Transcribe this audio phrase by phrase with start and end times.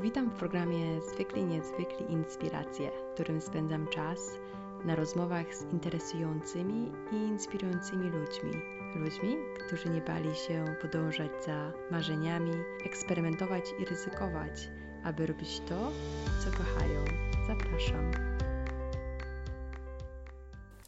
[0.00, 4.18] Witam w programie Zwykli Niezwykli Inspiracje, w którym spędzam czas
[4.84, 8.52] na rozmowach z interesującymi i inspirującymi ludźmi.
[8.96, 9.36] Ludźmi,
[9.66, 12.52] którzy nie bali się podążać za marzeniami,
[12.86, 14.68] eksperymentować i ryzykować,
[15.04, 15.92] aby robić to,
[16.44, 17.04] co kochają.
[17.46, 18.10] Zapraszam.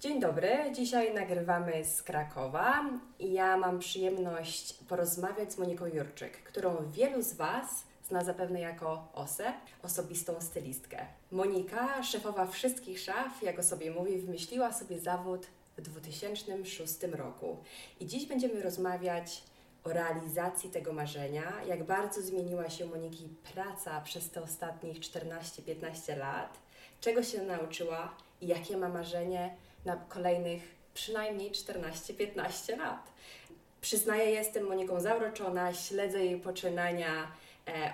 [0.00, 2.84] Dzień dobry, dzisiaj nagrywamy z Krakowa
[3.18, 9.08] i ja mam przyjemność porozmawiać z Moniką Jurczyk, którą wielu z Was zna zapewne jako
[9.14, 9.52] OSE,
[9.82, 11.06] osobistą stylistkę.
[11.32, 15.46] Monika, szefowa wszystkich szaf, jak o sobie mówi, wymyśliła sobie zawód
[15.78, 17.56] w 2006 roku.
[18.00, 19.42] I dziś będziemy rozmawiać
[19.84, 26.58] o realizacji tego marzenia, jak bardzo zmieniła się Moniki praca przez te ostatnich 14-15 lat,
[27.00, 29.54] czego się nauczyła i jakie ma marzenie
[29.84, 30.62] na kolejnych
[30.94, 33.12] przynajmniej 14-15 lat.
[33.80, 37.32] Przyznaję, jestem Moniką zauroczona, śledzę jej poczynania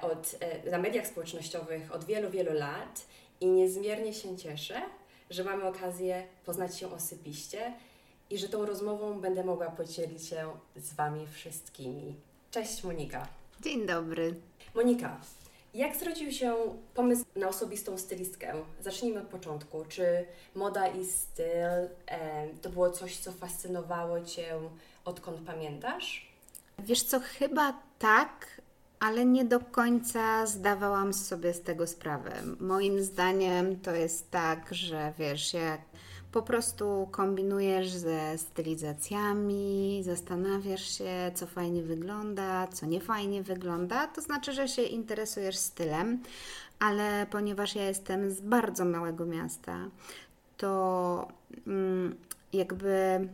[0.02, 3.06] od, e, na mediach społecznościowych od wielu, wielu lat
[3.41, 4.83] i niezmiernie się cieszę,
[5.30, 7.72] że mamy okazję poznać się osobiście
[8.30, 12.14] i że tą rozmową będę mogła podzielić się z Wami wszystkimi.
[12.50, 13.28] Cześć Monika.
[13.61, 14.34] Dzień dobry.
[14.75, 15.20] Monika,
[15.75, 16.55] jak zrodził się
[16.95, 18.55] pomysł na osobistą stylistkę?
[18.80, 19.84] Zacznijmy od początku.
[19.89, 24.58] Czy moda i styl e, to było coś, co fascynowało Cię
[25.05, 26.34] odkąd pamiętasz?
[26.78, 28.61] Wiesz co, chyba tak,
[29.05, 32.33] ale nie do końca zdawałam sobie z tego sprawę.
[32.60, 35.80] Moim zdaniem to jest tak, że wiesz, jak
[36.33, 44.20] po prostu kombinujesz ze stylizacjami, zastanawiasz się, co fajnie wygląda, co nie fajnie wygląda, to
[44.20, 46.22] znaczy, że się interesujesz stylem,
[46.78, 49.78] ale ponieważ ja jestem z bardzo małego miasta,
[50.56, 51.28] to
[51.66, 52.14] mm,
[52.52, 53.28] jakby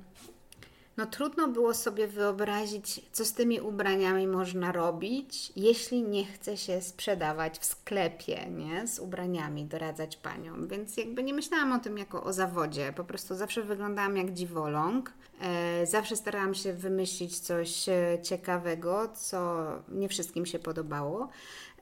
[0.97, 6.81] no trudno było sobie wyobrazić, co z tymi ubraniami można robić, jeśli nie chce się
[6.81, 8.87] sprzedawać w sklepie, nie?
[8.87, 10.69] Z ubraniami, doradzać paniom.
[10.69, 12.93] Więc jakby nie myślałam o tym jako o zawodzie.
[12.97, 15.13] Po prostu zawsze wyglądałam jak dziwoląg.
[15.41, 21.29] E, zawsze starałam się wymyślić coś e, ciekawego, co nie wszystkim się podobało.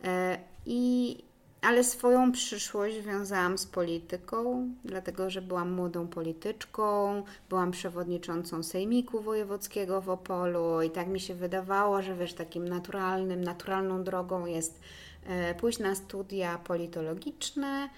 [0.05, 1.28] E, I
[1.63, 10.01] ale swoją przyszłość wiązałam z polityką, dlatego że byłam młodą polityczką, byłam przewodniczącą Sejmiku Wojewódzkiego
[10.01, 14.81] w Opolu i tak mi się wydawało, że wiesz, takim naturalnym, naturalną drogą jest
[15.27, 17.89] e, pójść na studia politologiczne,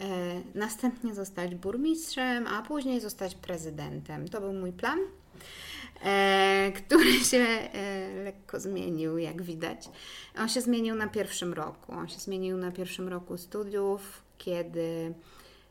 [0.00, 0.02] e,
[0.54, 4.28] następnie zostać burmistrzem, a później zostać prezydentem.
[4.28, 4.98] To był mój plan
[6.74, 9.88] który się e, lekko zmienił, jak widać.
[10.38, 11.92] On się zmienił na pierwszym roku.
[11.92, 15.14] On się zmienił na pierwszym roku studiów, kiedy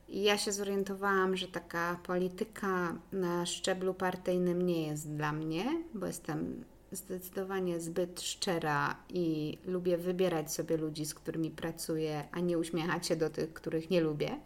[0.10, 6.64] ja się zorientowałam, że taka polityka na szczeblu partyjnym nie jest dla mnie, bo jestem
[6.92, 13.16] zdecydowanie zbyt szczera i lubię wybierać sobie ludzi, z którymi pracuję, a nie uśmiechać się
[13.16, 14.40] do tych, których nie lubię.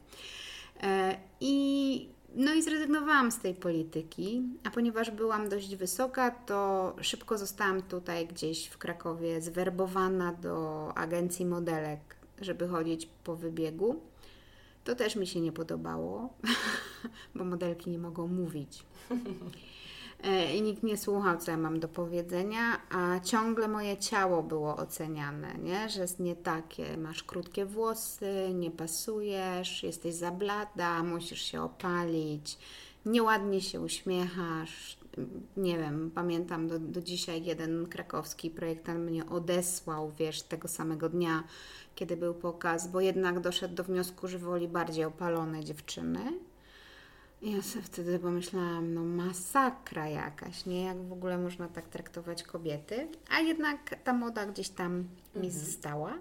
[0.84, 7.38] E, I no i zrezygnowałam z tej polityki, a ponieważ byłam dość wysoka, to szybko
[7.38, 12.00] zostałam tutaj gdzieś w Krakowie zwerbowana do agencji modelek,
[12.42, 14.02] żeby chodzić po wybiegu.
[14.84, 16.34] To też mi się nie podobało,
[17.36, 18.84] bo modelki nie mogą mówić.
[20.24, 24.78] E, i nikt nie słuchał, co ja mam do powiedzenia, a ciągle moje ciało było
[24.78, 25.90] oceniane, nie?
[25.90, 32.58] że jest nie takie, masz krótkie włosy, nie pasujesz, jesteś za blada, musisz się opalić,
[33.06, 34.98] nieładnie się uśmiechasz.
[35.58, 41.44] Nie wiem, pamiętam do, do dzisiaj jeden krakowski projektant mnie odesłał, wiesz, tego samego dnia,
[41.96, 46.20] kiedy był pokaz, bo jednak doszedł do wniosku, że woli bardziej opalone dziewczyny
[47.44, 50.84] ja sobie wtedy pomyślałam, no masakra jakaś, nie?
[50.84, 53.08] Jak w ogóle można tak traktować kobiety?
[53.30, 54.98] A jednak ta moda gdzieś tam
[55.36, 55.52] mi mhm.
[55.52, 56.14] została.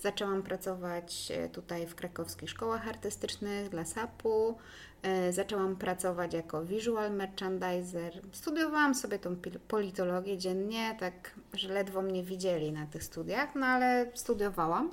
[0.00, 4.56] Zaczęłam pracować e, tutaj w krakowskich szkołach artystycznych dla SAP-u.
[5.02, 8.20] E, zaczęłam pracować jako visual merchandiser.
[8.32, 9.36] Studiowałam sobie tą
[9.68, 14.90] politologię dziennie, tak, że ledwo mnie widzieli na tych studiach, no ale studiowałam.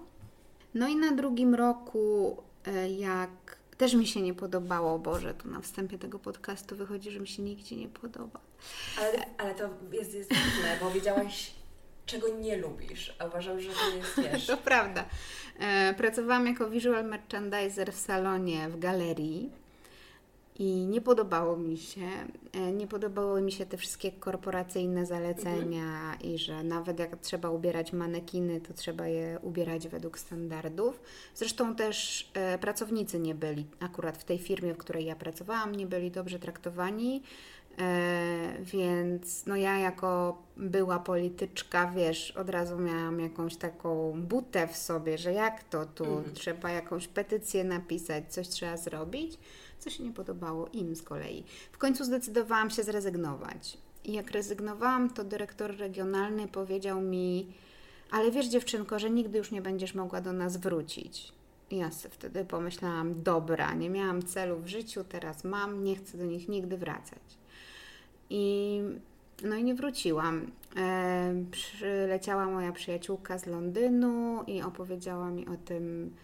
[0.73, 5.61] No i na drugim roku, e, jak też mi się nie podobało, Boże, tu na
[5.61, 8.39] wstępie tego podcastu wychodzi, że mi się nigdzie nie podoba.
[8.99, 11.51] Ale, ale to jest, jest ważne, bo wiedziałaś,
[12.05, 14.47] czego nie lubisz, a uważam, że to jest, wiesz...
[14.47, 15.05] to prawda.
[15.59, 19.51] E, pracowałam jako visual merchandiser w salonie, w galerii
[20.59, 22.07] i nie podobało mi się.
[22.53, 26.21] E, nie podobały mi się te wszystkie korporacyjne zalecenia mhm.
[26.21, 31.01] i że nawet jak trzeba ubierać manekiny, to trzeba je ubierać według standardów.
[31.35, 35.87] Zresztą też e, pracownicy nie byli, akurat w tej firmie, w której ja pracowałam, nie
[35.87, 37.23] byli dobrze traktowani.
[37.79, 44.77] E, więc no ja jako była polityczka, wiesz, od razu miałam jakąś taką butę w
[44.77, 46.35] sobie, że jak to tu, mhm.
[46.35, 49.37] trzeba jakąś petycję napisać, coś trzeba zrobić,
[49.79, 51.43] co się nie podobało im z kolei.
[51.71, 53.77] W końcu zdecydowałam się zrezygnować.
[54.03, 57.53] I jak rezygnowałam, to dyrektor regionalny powiedział mi,
[58.11, 61.33] ale wiesz dziewczynko, że nigdy już nie będziesz mogła do nas wrócić.
[61.71, 66.17] I ja sobie wtedy pomyślałam, dobra, nie miałam celu w życiu, teraz mam, nie chcę
[66.17, 67.21] do nich nigdy wracać.
[68.29, 68.81] I
[69.43, 70.51] no i nie wróciłam.
[70.77, 76.15] E, przyleciała moja przyjaciółka z Londynu i opowiedziała mi o tym,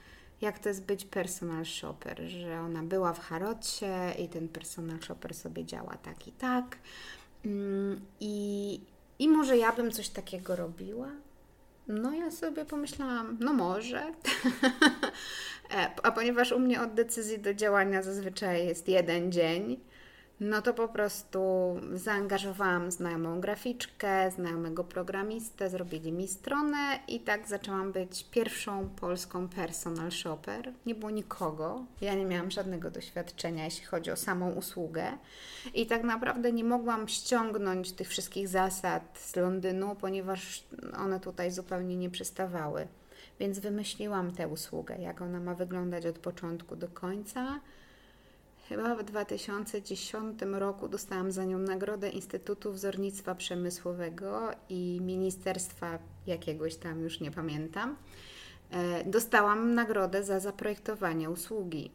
[0.41, 5.33] jak to jest być personal shopper, że ona była w Harrodzie i ten personal shopper
[5.33, 6.77] sobie działa tak i tak.
[7.45, 8.79] Mm, I,
[9.19, 11.09] I może ja bym coś takiego robiła?
[11.87, 14.03] No ja sobie pomyślałam, no może.
[15.71, 19.79] E, a ponieważ u mnie od decyzji do działania zazwyczaj jest jeden dzień,
[20.39, 21.39] no to po prostu
[21.93, 30.11] zaangażowałam znajomą graficzkę, znajomego programistę, zrobili mi stronę i tak zaczęłam być pierwszą polską personal
[30.11, 30.73] shopper.
[30.85, 35.17] Nie było nikogo, ja nie miałam żadnego doświadczenia, jeśli chodzi o samą usługę
[35.73, 40.63] i tak naprawdę nie mogłam ściągnąć tych wszystkich zasad z Londynu, ponieważ
[40.97, 42.87] one tutaj zupełnie nie przystawały.
[43.39, 47.59] Więc wymyśliłam tę usługę, jak ona ma wyglądać od początku do końca
[48.69, 56.99] Chyba w 2010 roku dostałam za nią nagrodę Instytutu Wzornictwa Przemysłowego i Ministerstwa jakiegoś tam,
[56.99, 57.95] już nie pamiętam.
[58.71, 61.91] E, dostałam nagrodę za zaprojektowanie usługi.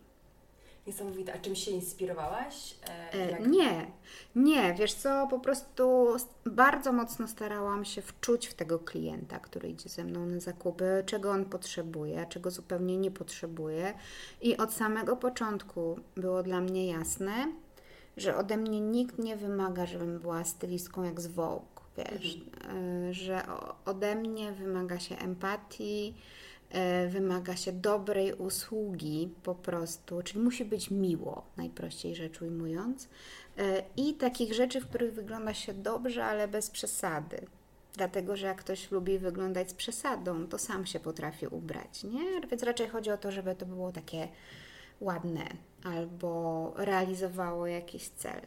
[0.87, 1.35] Niesamowite.
[1.35, 2.75] A czym się inspirowałaś?
[3.13, 3.47] E, jak...
[3.47, 3.87] Nie,
[4.35, 4.75] nie.
[4.75, 6.07] Wiesz co, po prostu
[6.47, 11.31] bardzo mocno starałam się wczuć w tego klienta, który idzie ze mną na zakupy, czego
[11.31, 13.95] on potrzebuje, czego zupełnie nie potrzebuje.
[14.41, 17.53] I od samego początku było dla mnie jasne,
[18.17, 23.05] że ode mnie nikt nie wymaga, żebym była stylistką jak z Vogue, wiesz, mhm.
[23.11, 23.43] E, że
[23.85, 26.40] ode mnie wymaga się empatii, E,
[27.09, 33.09] wymaga się dobrej usługi po prostu, czyli musi być miło, najprościej rzecz ujmując,
[33.59, 37.47] e, i takich rzeczy, w których wygląda się dobrze, ale bez przesady.
[37.97, 42.41] Dlatego, że jak ktoś lubi wyglądać z przesadą, to sam się potrafi ubrać, nie?
[42.51, 44.29] Więc raczej chodzi o to, żeby to było takie
[45.01, 45.45] ładne
[45.85, 48.41] albo realizowało jakiś cel.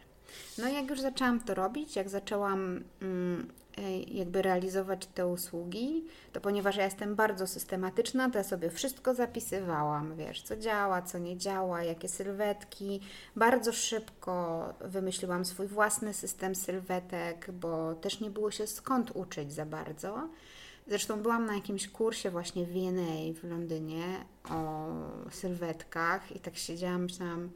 [0.57, 3.62] No jak już zaczęłam to robić, jak zaczęłam mm, e,
[4.07, 10.15] jakby realizować te usługi, to ponieważ ja jestem bardzo systematyczna, to ja sobie wszystko zapisywałam,
[10.15, 12.99] wiesz, co działa, co nie działa, jakie sylwetki.
[13.35, 19.65] Bardzo szybko wymyśliłam swój własny system sylwetek, bo też nie było się skąd uczyć za
[19.65, 20.29] bardzo.
[20.87, 24.03] Zresztą byłam na jakimś kursie właśnie w VNA w Londynie
[24.49, 24.87] o
[25.31, 27.49] sylwetkach i tak siedziałam, myślałam,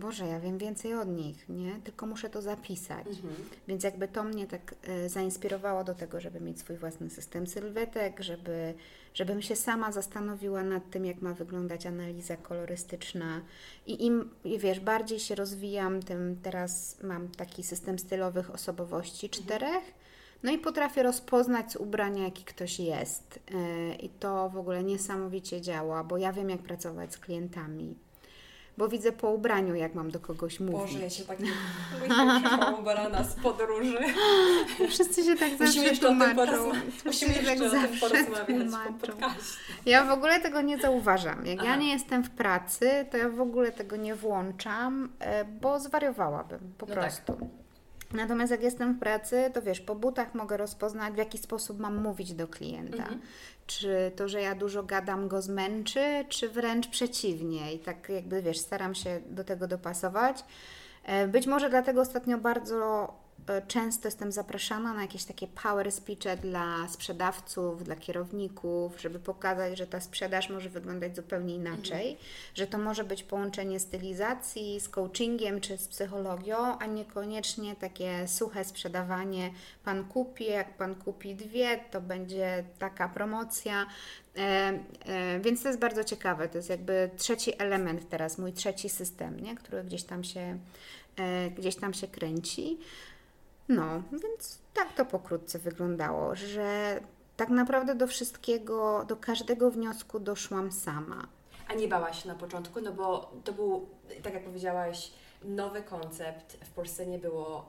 [0.00, 1.80] Boże, ja wiem więcej od nich, nie?
[1.84, 3.06] Tylko muszę to zapisać.
[3.06, 3.34] Mhm.
[3.68, 8.20] Więc jakby to mnie tak e, zainspirowało do tego, żeby mieć swój własny system sylwetek,
[8.20, 8.74] żeby,
[9.14, 13.40] żebym się sama zastanowiła nad tym, jak ma wyglądać analiza kolorystyczna.
[13.86, 19.44] I im, wiesz, bardziej się rozwijam, tym teraz mam taki system stylowych osobowości mhm.
[19.44, 19.94] czterech.
[20.42, 23.40] No i potrafię rozpoznać z ubrania, jaki ktoś jest.
[23.50, 28.07] Yy, I to w ogóle niesamowicie działa, bo ja wiem, jak pracować z klientami
[28.78, 30.80] bo widzę po ubraniu, jak mam do kogoś mówić.
[30.80, 31.50] Boże, ja się tak nie
[32.84, 33.98] barana z podróży.
[34.88, 36.70] Wszyscy się tak zawsze Musimy tłumaczą.
[37.04, 38.68] Musimy jeszcze tak tym porozmawiać
[39.86, 41.46] Ja w ogóle tego nie zauważam.
[41.46, 41.68] Jak Aha.
[41.68, 46.72] ja nie jestem w pracy, to ja w ogóle tego nie włączam, e, bo zwariowałabym
[46.78, 47.02] po no tak.
[47.02, 47.32] prostu.
[47.32, 47.67] Tak.
[48.12, 51.96] Natomiast jak jestem w pracy, to wiesz, po butach mogę rozpoznać, w jaki sposób mam
[52.02, 52.96] mówić do klienta.
[52.96, 53.20] Mhm.
[53.66, 57.74] Czy to, że ja dużo gadam, go zmęczy, czy wręcz przeciwnie.
[57.74, 60.44] I tak jakby, wiesz, staram się do tego dopasować.
[61.04, 63.12] E, być może dlatego ostatnio bardzo
[63.68, 69.86] często jestem zapraszana na jakieś takie power speeche dla sprzedawców, dla kierowników, żeby pokazać, że
[69.86, 72.26] ta sprzedaż może wyglądać zupełnie inaczej, mhm.
[72.54, 78.64] że to może być połączenie stylizacji z coachingiem czy z psychologią, a niekoniecznie takie suche
[78.64, 79.50] sprzedawanie.
[79.84, 83.86] Pan kupi, jak pan kupi dwie, to będzie taka promocja.
[84.36, 86.48] E, e, więc to jest bardzo ciekawe.
[86.48, 89.54] To jest jakby trzeci element teraz, mój trzeci system, nie?
[89.54, 90.58] który gdzieś tam się,
[91.16, 92.78] e, gdzieś tam się kręci.
[93.68, 97.00] No, więc tak to pokrótce wyglądało, że
[97.36, 101.28] tak naprawdę do wszystkiego, do każdego wniosku doszłam sama.
[101.68, 103.88] A nie bałaś się na początku, no bo to był,
[104.22, 105.10] tak jak powiedziałaś,
[105.44, 106.56] nowy koncept.
[106.64, 107.68] W Polsce nie było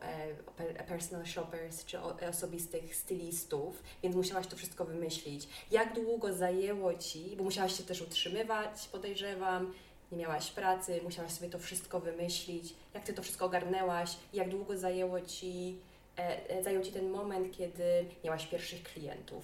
[0.58, 5.48] e, personal shoppers czy osobistych stylistów, więc musiałaś to wszystko wymyślić.
[5.72, 9.74] Jak długo zajęło Ci, bo musiałaś się też utrzymywać, podejrzewam,
[10.12, 12.74] nie miałaś pracy, musiałaś sobie to wszystko wymyślić.
[12.94, 14.18] Jak Ty to wszystko ogarnęłaś?
[14.34, 15.80] Jak długo zajęło Ci,
[16.64, 17.84] zajął Ci ten moment, kiedy
[18.24, 19.44] miałaś pierwszych klientów?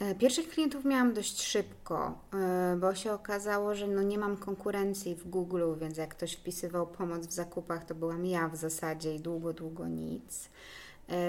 [0.00, 5.14] E, pierwszych klientów miałam dość szybko, e, bo się okazało, że no nie mam konkurencji
[5.14, 9.20] w Google, więc jak ktoś wpisywał pomoc w zakupach, to byłam ja w zasadzie i
[9.20, 10.48] długo, długo nic.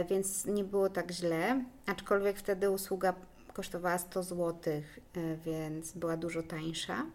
[0.10, 3.14] Więc nie było tak źle, aczkolwiek wtedy usługa
[3.54, 4.74] kosztowała 100 zł,
[5.46, 7.06] więc była dużo tańsza.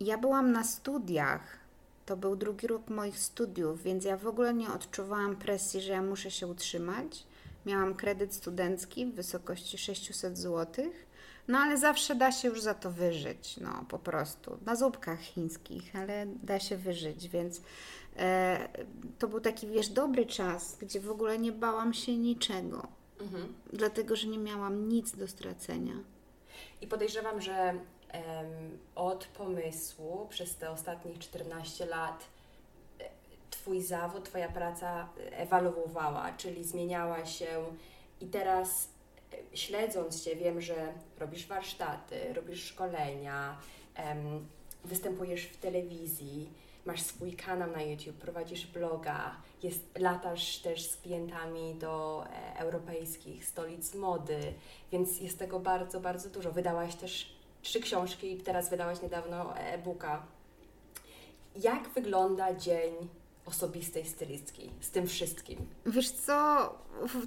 [0.00, 1.65] Ja byłam na studiach.
[2.06, 6.02] To był drugi rok moich studiów, więc ja w ogóle nie odczuwałam presji, że ja
[6.02, 7.24] muszę się utrzymać.
[7.66, 10.84] Miałam kredyt studencki w wysokości 600 zł,
[11.48, 14.58] no ale zawsze da się już za to wyżyć, no po prostu.
[14.66, 17.60] Na zupkach chińskich, ale da się wyżyć, więc
[18.16, 18.68] e,
[19.18, 22.88] to był taki, wiesz, dobry czas, gdzie w ogóle nie bałam się niczego,
[23.20, 23.54] mhm.
[23.72, 25.94] dlatego że nie miałam nic do stracenia.
[26.80, 27.74] I podejrzewam, że
[28.94, 32.24] od pomysłu przez te ostatnie 14 lat
[33.00, 33.04] e,
[33.50, 37.64] Twój zawód, Twoja praca ewoluowała, czyli zmieniała się
[38.20, 38.88] i teraz
[39.32, 43.56] e, śledząc Cię wiem, że robisz warsztaty, robisz szkolenia,
[44.84, 46.50] występujesz w telewizji,
[46.84, 53.46] masz swój kanał na YouTube, prowadzisz bloga, jest, latasz też z klientami do e, europejskich
[53.46, 54.54] stolic mody,
[54.92, 56.52] więc jest tego bardzo, bardzo dużo.
[56.52, 57.35] Wydałaś też
[57.66, 60.22] trzy książki teraz wydałaś niedawno e-booka.
[61.56, 62.92] Jak wygląda dzień
[63.46, 65.58] osobistej stylistki z tym wszystkim?
[65.86, 66.34] Wiesz co,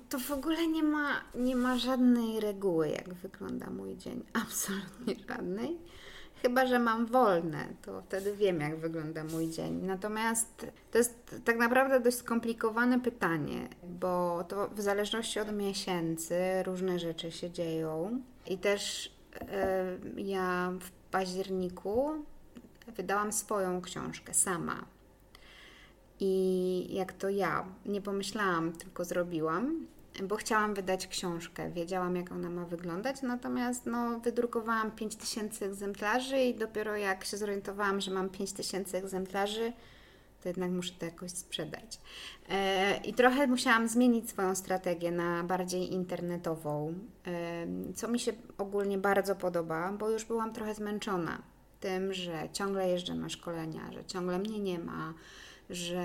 [0.10, 4.24] to w ogóle nie ma, nie ma żadnej reguły, jak wygląda mój dzień.
[4.44, 5.78] Absolutnie żadnej.
[6.42, 9.74] Chyba, że mam wolne, to wtedy wiem, jak wygląda mój dzień.
[9.74, 17.00] Natomiast to jest tak naprawdę dość skomplikowane pytanie, bo to w zależności od miesięcy różne
[17.00, 19.12] rzeczy się dzieją i też
[20.18, 22.12] ja w październiku
[22.88, 24.86] wydałam swoją książkę sama.
[26.20, 29.88] I jak to ja, nie pomyślałam, tylko zrobiłam,
[30.24, 31.72] bo chciałam wydać książkę.
[31.72, 38.02] Wiedziałam, jak ona ma wyglądać, natomiast no, wydrukowałam 5000 egzemplarzy i dopiero jak się zorientowałam,
[38.02, 39.74] że mam 5000 egzemplarzy,
[40.44, 42.00] to jednak muszę to jakoś sprzedać.
[42.50, 46.94] E, I trochę musiałam zmienić swoją strategię na bardziej internetową,
[47.28, 51.42] e, co mi się ogólnie bardzo podoba, bo już byłam trochę zmęczona
[51.80, 55.14] tym, że ciągle jeżdżę na szkolenia, że ciągle mnie nie ma,
[55.70, 56.04] że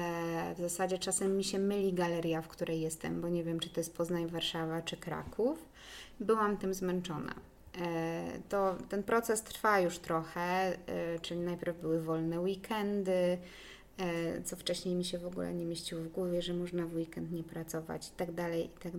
[0.57, 3.81] w zasadzie czasem mi się myli galeria, w której jestem, bo nie wiem, czy to
[3.81, 5.69] jest Poznań, Warszawa czy Kraków.
[6.21, 7.35] Byłam tym zmęczona.
[7.81, 10.77] E, to ten proces trwa już trochę,
[11.23, 13.39] czyli najpierw były wolne weekendy, E,
[14.45, 17.45] co wcześniej mi się w ogóle nie mieściło w głowie, że można w weekend nie
[17.45, 18.93] pracować i tak dalej, i tak.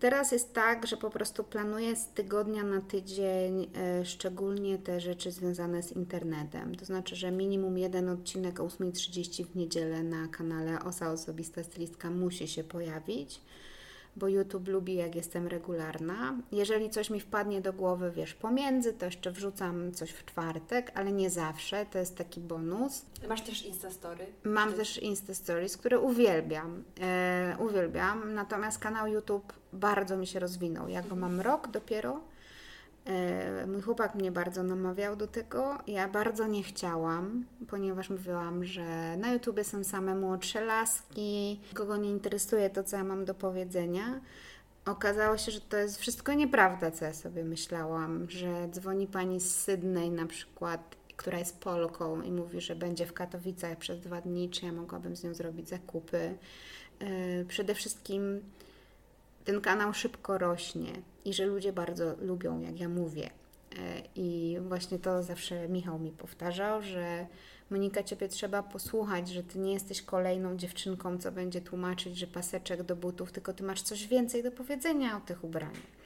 [0.00, 5.30] Teraz jest tak, że po prostu planuję z tygodnia na tydzień e, szczególnie te rzeczy
[5.30, 6.74] związane z internetem.
[6.74, 12.10] To znaczy, że minimum jeden odcinek o 8.30 w niedzielę na kanale Osa Osobista Stylistka
[12.10, 13.40] musi się pojawić
[14.20, 16.34] bo YouTube lubi, jak jestem regularna.
[16.52, 21.12] Jeżeli coś mi wpadnie do głowy, wiesz, pomiędzy, to jeszcze wrzucam coś w czwartek, ale
[21.12, 23.02] nie zawsze, to jest taki bonus.
[23.28, 24.26] Masz też Instastory?
[24.44, 24.76] Mam Czy...
[24.76, 26.84] też Instastories, które uwielbiam.
[27.00, 30.88] E, uwielbiam, natomiast kanał YouTube bardzo mi się rozwinął.
[30.88, 32.20] Ja go mam rok dopiero,
[33.66, 35.78] mój chłopak mnie bardzo namawiał do tego.
[35.86, 42.10] Ja bardzo nie chciałam, ponieważ mówiłam, że na YouTubie są same młodsze laski, kogo nie
[42.10, 44.20] interesuje to, co ja mam do powiedzenia.
[44.86, 49.54] Okazało się, że to jest wszystko nieprawda, co ja sobie myślałam, że dzwoni pani z
[49.54, 54.50] Sydney na przykład, która jest Polką i mówi, że będzie w Katowicach przez dwa dni,
[54.50, 56.38] czy ja mogłabym z nią zrobić zakupy.
[56.98, 58.40] E, przede wszystkim
[59.44, 60.92] ten kanał szybko rośnie
[61.24, 63.30] i że ludzie bardzo lubią, jak ja mówię.
[63.78, 67.26] E, I właśnie to zawsze Michał mi powtarzał, że
[67.70, 72.82] Monika, Ciebie trzeba posłuchać, że Ty nie jesteś kolejną dziewczynką, co będzie tłumaczyć, że paseczek
[72.82, 76.00] do butów, tylko Ty masz coś więcej do powiedzenia o tych ubraniach.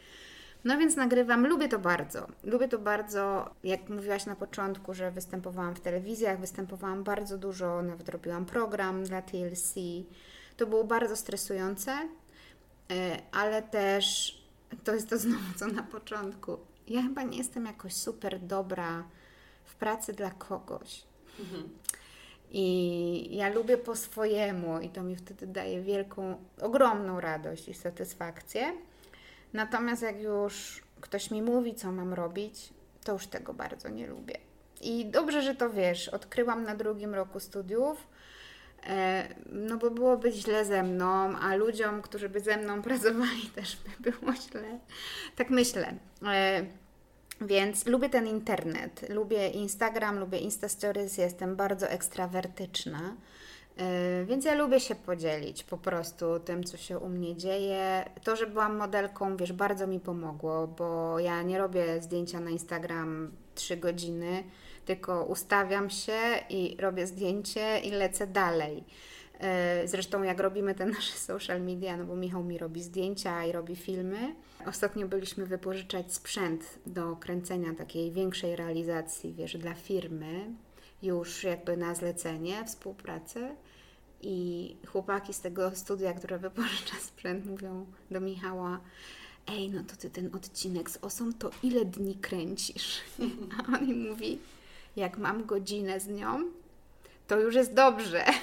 [0.64, 2.26] No więc nagrywam, lubię to bardzo.
[2.44, 8.08] Lubię to bardzo, jak mówiłaś na początku, że występowałam w telewizjach, występowałam bardzo dużo, nawet
[8.08, 9.74] robiłam program dla TLC.
[10.56, 12.08] To było bardzo stresujące,
[13.32, 14.34] ale też
[14.84, 16.58] to jest to znowu co na początku.
[16.88, 19.04] Ja chyba nie jestem jakoś super dobra
[19.64, 21.02] w pracy dla kogoś.
[21.40, 21.68] Mhm.
[22.50, 28.72] I ja lubię po swojemu, i to mi wtedy daje wielką, ogromną radość i satysfakcję.
[29.52, 32.72] Natomiast jak już ktoś mi mówi, co mam robić,
[33.04, 34.38] to już tego bardzo nie lubię.
[34.80, 36.08] I dobrze, że to wiesz.
[36.08, 38.13] Odkryłam na drugim roku studiów, E,
[39.52, 44.10] no bo byłoby źle ze mną, a ludziom, którzy by ze mną pracowali, też by
[44.10, 44.78] było źle.
[45.36, 45.94] Tak myślę.
[46.26, 46.64] E,
[47.40, 53.16] Więc lubię ten internet, lubię Instagram, lubię Insta Stories, jestem bardzo ekstrawertyczna.
[53.76, 58.10] Yy, Więc ja lubię się podzielić po prostu tym, co się u mnie dzieje.
[58.24, 63.30] To, że byłam modelką, wiesz, bardzo mi pomogło, bo ja nie robię zdjęcia na Instagram
[63.54, 64.44] 3 godziny,
[64.84, 66.18] tylko ustawiam się
[66.50, 68.84] i robię zdjęcie i lecę dalej.
[69.40, 73.52] Yy, Zresztą jak robimy te nasze social media, no bo Michał mi robi zdjęcia i
[73.52, 74.34] robi filmy.
[74.66, 80.54] Ostatnio byliśmy wypożyczać sprzęt do kręcenia takiej większej realizacji, wiesz, dla firmy,
[81.02, 83.56] już jakby na zlecenie, współpracę.
[84.22, 88.80] I chłopaki z tego studia, które wypożycza sprzęt, mówią do Michała,
[89.46, 93.00] ej, no to ty ten odcinek z osą, to ile dni kręcisz?
[93.58, 94.38] A on mi mówi,
[94.96, 96.40] jak mam godzinę z nią,
[97.26, 98.24] to już jest dobrze.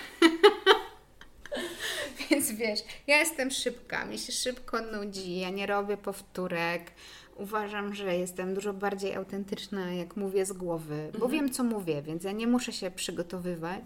[2.29, 6.91] Więc wiesz, ja jestem szybka, mi się szybko nudzi, ja nie robię powtórek.
[7.35, 12.23] Uważam, że jestem dużo bardziej autentyczna, jak mówię z głowy, bo wiem, co mówię, więc
[12.23, 13.83] ja nie muszę się przygotowywać.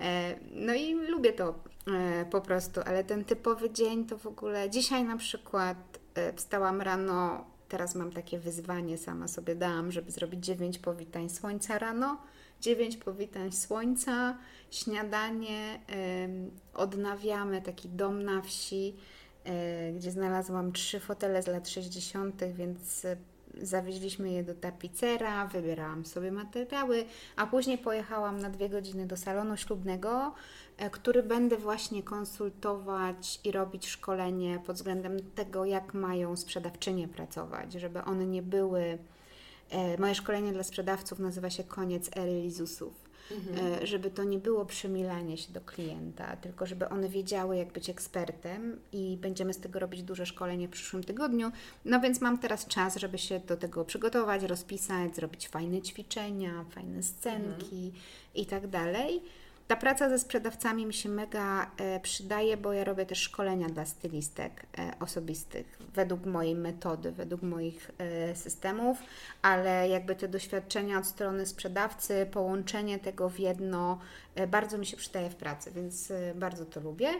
[0.00, 1.54] E, No i lubię to
[1.86, 4.70] e, po prostu, ale ten typowy dzień to w ogóle.
[4.70, 5.76] Dzisiaj na przykład
[6.14, 11.78] e, wstałam rano, teraz mam takie wyzwanie, sama sobie dałam, żeby zrobić dziewięć powitań słońca
[11.78, 12.18] rano.
[12.60, 14.38] Dziewięć powitań słońca,
[14.70, 15.80] śniadanie,
[16.74, 18.94] odnawiamy taki dom na wsi,
[19.44, 23.16] e, gdzie znalazłam trzy fotele z lat 60., więc e,
[23.62, 27.04] zawieźliśmy je do tapicera, wybierałam sobie materiały,
[27.36, 30.34] a później pojechałam na dwie godziny do salonu ślubnego,
[30.92, 38.04] który będę właśnie konsultować i robić szkolenie pod względem tego, jak mają sprzedawczynie pracować, żeby
[38.04, 38.98] one nie były.
[39.70, 43.06] e, Moje szkolenie dla sprzedawców nazywa się Koniec ery Lizusów.
[43.82, 47.90] E, Żeby to nie było przymilanie się do klienta, tylko żeby one wiedziały, jak być
[47.90, 51.52] ekspertem, i będziemy z tego robić duże szkolenie w przyszłym tygodniu.
[51.84, 57.02] No więc mam teraz czas, żeby się do tego przygotować, rozpisać, zrobić fajne ćwiczenia, fajne
[57.02, 57.92] scenki
[58.34, 59.22] i tak dalej.
[59.66, 63.84] Ta praca ze sprzedawcami mi się mega e, przydaje, bo ja robię też szkolenia dla
[63.84, 68.98] stylistek e, osobistych według mojej metody, według moich e, systemów,
[69.42, 73.98] ale jakby te doświadczenia od strony sprzedawcy, połączenie tego w jedno
[74.48, 77.10] bardzo mi się przydaje w pracy, więc bardzo to lubię.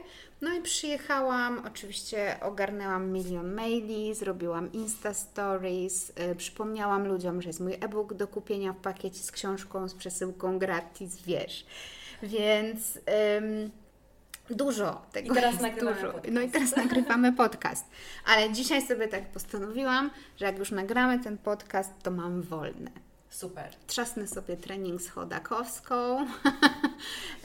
[0.41, 7.75] No i przyjechałam, oczywiście ogarnęłam milion maili, zrobiłam Insta Stories, przypomniałam ludziom, że jest mój
[7.75, 11.67] e-book do kupienia w pakiecie z książką, z przesyłką gratis, wiesz.
[12.23, 13.71] Więc em,
[14.51, 16.13] dużo tego I teraz nagrywamy dużo.
[16.13, 16.35] podcast.
[16.35, 17.85] No i teraz nagrywamy podcast.
[18.27, 22.91] Ale dzisiaj sobie tak postanowiłam, że jak już nagramy ten podcast, to mam wolne.
[23.31, 23.71] Super.
[23.87, 25.95] Trzasnę sobie trening z chodakowską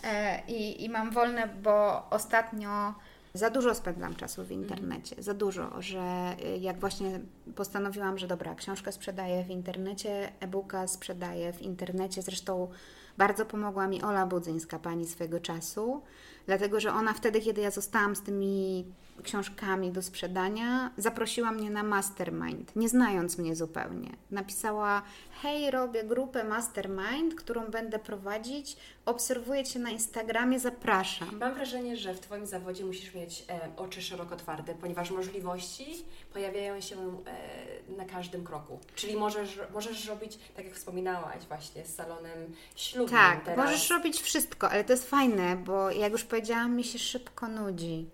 [0.03, 2.93] E, I, i mam wolne, bo ostatnio
[3.33, 7.19] za dużo spędzam czasu w internecie, za dużo, że y, jak właśnie
[7.55, 12.67] postanowiłam, że dobra, książkę sprzedaję w internecie, e-booka sprzedaję w internecie, zresztą
[13.17, 16.01] bardzo pomogła mi Ola Budzyńska, pani swego czasu,
[16.45, 18.85] dlatego że ona wtedy, kiedy ja zostałam z tymi
[19.23, 24.09] książkami do sprzedania, zaprosiła mnie na mastermind, nie znając mnie zupełnie.
[24.31, 25.01] Napisała:
[25.41, 31.37] Hej, robię grupę mastermind, którą będę prowadzić, obserwuję Cię na Instagramie, zapraszam.
[31.39, 36.81] Mam wrażenie, że w Twoim zawodzie musisz mieć e, oczy szeroko otwarte, ponieważ możliwości pojawiają
[36.81, 38.79] się e, na każdym kroku.
[38.95, 43.65] Czyli możesz, możesz robić, tak jak wspominałaś właśnie, z salonem ślubnym Tak, teraz.
[43.65, 48.05] możesz robić wszystko, ale to jest fajne, bo jak już powiedziałam, mi się szybko nudzi.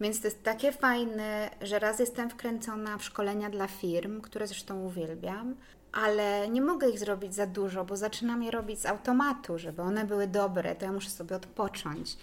[0.00, 4.80] Więc to jest takie fajne, że raz jestem wkręcona w szkolenia dla firm, które zresztą
[4.80, 5.54] uwielbiam,
[5.92, 10.04] ale nie mogę ich zrobić za dużo, bo zaczynam je robić z automatu, żeby one
[10.04, 12.16] były dobre, to ja muszę sobie odpocząć.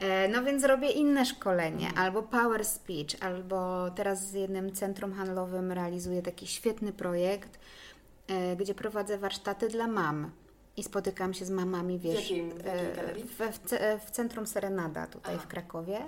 [0.00, 5.72] E, No więc robię inne szkolenie, albo Power Speech, albo teraz z jednym centrum handlowym
[5.72, 7.58] realizuję taki świetny projekt,
[8.28, 10.30] e, gdzie prowadzę warsztaty dla mam.
[10.78, 14.46] I spotykam się z mamami, wiesz, jakim- w jakiej e, w, w, ce- w centrum
[14.46, 15.44] Serenada tutaj Aha.
[15.44, 15.98] w Krakowie.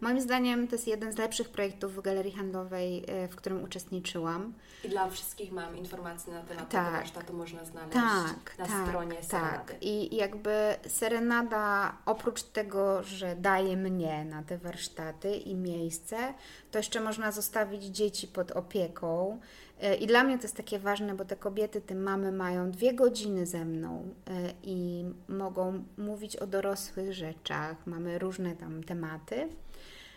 [0.00, 4.52] Moim zdaniem to jest jeden z lepszych projektów w galerii handlowej, e, w którym uczestniczyłam.
[4.84, 6.84] I dla wszystkich mam informacje na temat Tak.
[6.84, 9.24] tego warsztatu, można znaleźć Tak, na tak, stronie tak.
[9.24, 9.74] Serenady.
[9.80, 16.34] I jakby Serenada, oprócz tego, że daje mnie na te warsztaty i miejsce,
[16.70, 19.40] to jeszcze można zostawić dzieci pod opieką.
[19.80, 22.94] E, I dla mnie to jest takie ważne, bo te kobiety, te mamy mają dwie
[22.94, 27.86] godziny ze mną e, i mogą mówić o dorosłych rzeczach.
[27.86, 29.48] Mamy różne tam tematy.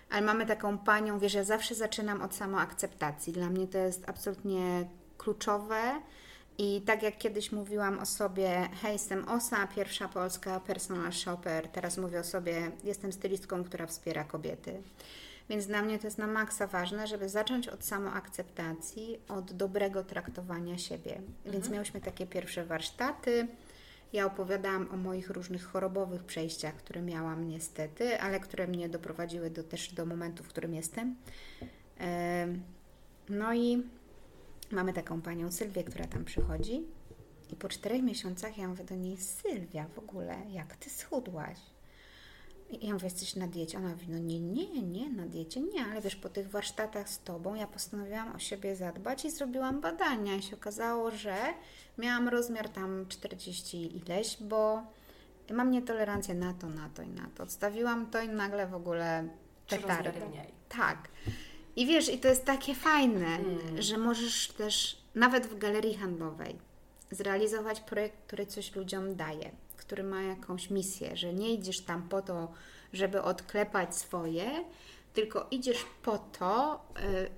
[0.10, 3.34] Ale mamy taką panią, wiesz, ja zawsze zaczynam od samoakceptacji.
[3.34, 6.02] Dla mnie to jest absolutnie kluczowe.
[6.58, 11.98] I tak jak kiedyś mówiłam o sobie, hej, jestem Osa, pierwsza polska personal shopper, teraz
[11.98, 14.82] mówię o sobie, jestem stylistką, która wspiera kobiety.
[15.50, 20.78] Więc dla mnie to jest na maksa ważne, żeby zacząć od samoakceptacji, od dobrego traktowania
[20.78, 21.16] siebie.
[21.16, 21.34] Mhm.
[21.46, 23.48] Więc miałyśmy takie pierwsze warsztaty.
[24.14, 29.64] Ja opowiadałam o moich różnych chorobowych przejściach, które miałam niestety, ale które mnie doprowadziły do,
[29.64, 31.16] też do momentu, w którym jestem.
[33.30, 33.84] No i
[34.72, 36.84] mamy taką panią Sylwię, która tam przychodzi.
[37.52, 41.58] I po czterech miesiącach ja mówię do niej, Sylwia, w ogóle, jak ty schudłaś?
[42.69, 43.77] I ja mówię, jesteś na diecie?
[43.77, 47.19] Ona mówi, no nie, nie, nie, na diecie nie, ale wiesz, po tych warsztatach z
[47.19, 51.36] Tobą ja postanowiłam o siebie zadbać i zrobiłam badania i się okazało, że
[51.97, 54.84] miałam rozmiar tam 40 ileś, bo
[55.51, 57.43] mam nietolerancję na to, na to i na to.
[57.43, 59.27] Odstawiłam to i nagle w ogóle
[59.69, 60.12] petardę.
[60.69, 61.08] Tak.
[61.75, 63.82] I wiesz, i to jest takie fajne, mm.
[63.82, 66.56] że możesz też nawet w galerii handlowej
[67.12, 72.22] zrealizować projekt, który coś ludziom daje który ma jakąś misję, że nie idziesz tam po
[72.22, 72.52] to,
[72.94, 74.66] żeby odklepać swoje,
[75.13, 76.82] tylko idziesz po to,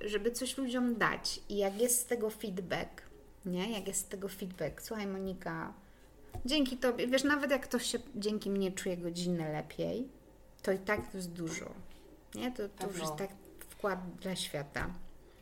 [0.04, 1.42] y, żeby coś ludziom dać.
[1.50, 3.02] I jak jest z tego feedback,
[3.46, 3.72] nie?
[3.72, 5.74] Jak jest z tego feedback, słuchaj Monika,
[6.46, 10.08] dzięki Tobie, wiesz, nawet jak ktoś się dzięki mnie czuje godzinę lepiej,
[10.62, 11.66] to i tak to jest dużo.
[12.36, 12.52] Nie?
[12.52, 14.94] To, to już jest tak wkład dla świata.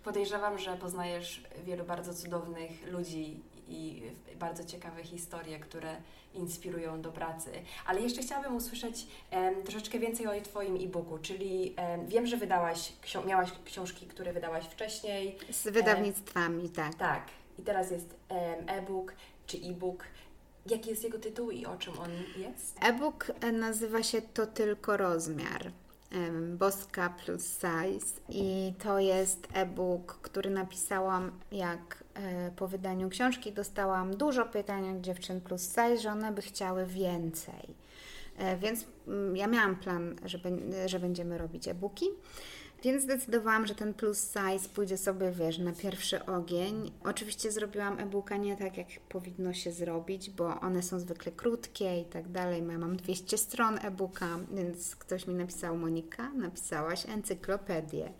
[0.04, 4.02] Podejrzewam, że poznajesz wielu bardzo cudownych ludzi i
[4.40, 5.96] bardzo ciekawe historie, które
[6.34, 7.50] inspirują do pracy.
[7.86, 12.94] Ale jeszcze chciałabym usłyszeć um, troszeczkę więcej o Twoim e-booku, czyli um, wiem, że wydałaś,
[13.28, 15.38] miałaś książki, które wydałaś wcześniej.
[15.52, 16.96] Z wydawnictwami, tak.
[16.96, 17.24] Tak.
[17.60, 18.16] I teraz jest
[18.68, 19.14] e-book
[19.46, 20.04] czy e-book.
[20.66, 22.78] Jaki jest jego tytuł i o czym on jest?
[22.82, 25.72] E-book e, nazywa się To tylko rozmiar.
[26.58, 32.04] Boska plus size i to jest e-book, który napisałam jak
[32.56, 37.76] po wydaniu książki dostałam dużo pytań od dziewczyn plus size, że one by chciały więcej.
[38.38, 40.40] E, więc mm, ja miałam plan, że,
[40.86, 42.06] że będziemy robić e-booki.
[42.84, 46.92] Więc zdecydowałam, że ten plus size pójdzie sobie, wiesz, na pierwszy ogień.
[47.04, 52.06] Oczywiście zrobiłam e-booka nie tak, jak powinno się zrobić, bo one są zwykle krótkie i
[52.06, 52.64] tak dalej.
[52.72, 58.12] Ja mam 200 stron e-booka, więc ktoś mi napisał, Monika, napisałaś encyklopedię.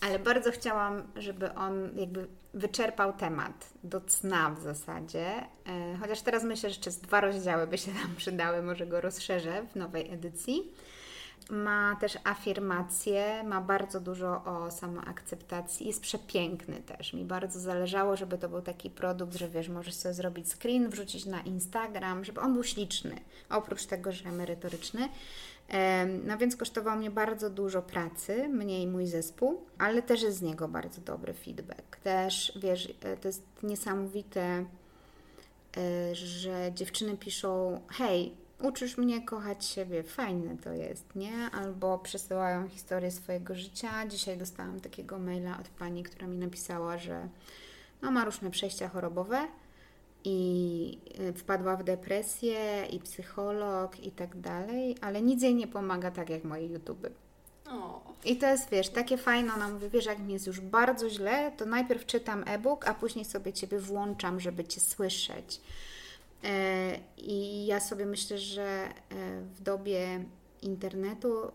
[0.00, 5.26] Ale bardzo chciałam, żeby on jakby wyczerpał temat do cna w zasadzie.
[5.66, 9.66] E, chociaż teraz myślę, że jeszcze dwa rozdziały by się tam przydały, może go rozszerzę
[9.72, 10.72] w nowej edycji.
[11.50, 15.86] Ma też afirmacje, ma bardzo dużo o samoakceptacji.
[15.86, 17.12] Jest przepiękny też.
[17.12, 21.26] Mi bardzo zależało, żeby to był taki produkt, że wiesz, możesz sobie zrobić screen, wrzucić
[21.26, 23.20] na Instagram, żeby on był śliczny.
[23.50, 25.08] Oprócz tego, że merytoryczny.
[26.24, 30.42] No więc kosztował mnie bardzo dużo pracy, mnie i mój zespół, ale też jest z
[30.42, 31.96] niego bardzo dobry feedback.
[31.96, 34.64] Też, wiesz, e, to jest niesamowite,
[35.76, 41.50] e, że dziewczyny piszą: Hej, uczysz mnie kochać siebie, fajne to jest, nie?
[41.52, 44.06] Albo przesyłają historię swojego życia.
[44.06, 47.28] Dzisiaj dostałam takiego maila od pani, która mi napisała, że
[48.02, 49.48] no, ma różne przejścia chorobowe
[50.24, 56.10] i y, wpadła w depresję i psycholog i tak dalej, ale nic jej nie pomaga
[56.10, 57.06] tak jak moje YouTube.
[58.24, 61.52] I to jest, wiesz, takie fajne, ona mówi, wiesz, jak mi jest już bardzo źle,
[61.56, 65.60] to najpierw czytam e-book, a później sobie Ciebie włączam, żeby Cię słyszeć.
[66.44, 68.90] E, I ja sobie myślę, że e,
[69.40, 70.24] w dobie
[70.62, 71.50] internetu e,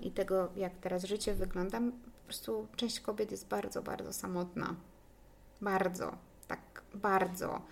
[0.00, 4.74] i tego, jak teraz życie wygląda, po prostu część kobiet jest bardzo, bardzo samotna.
[5.60, 6.16] Bardzo,
[6.94, 7.62] bardzo.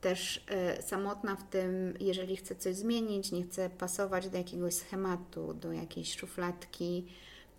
[0.00, 0.44] Też
[0.80, 6.16] samotna w tym, jeżeli chce coś zmienić, nie chce pasować do jakiegoś schematu, do jakiejś
[6.16, 7.06] szufladki,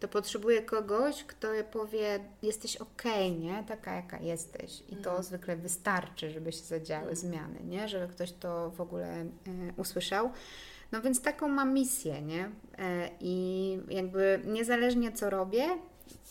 [0.04, 3.04] to potrzebuje kogoś, kto powie, jesteś ok,
[3.40, 3.64] nie?
[3.68, 4.84] Taka jaka jesteś.
[4.90, 5.24] I to mhm.
[5.24, 7.16] zwykle wystarczy, żeby się zadziały mhm.
[7.16, 7.88] zmiany, nie?
[7.88, 9.28] Żeby ktoś to w ogóle e,
[9.78, 10.32] usłyszał.
[10.92, 12.50] No więc taką mam misję, nie?
[12.78, 15.68] E, I jakby niezależnie co robię,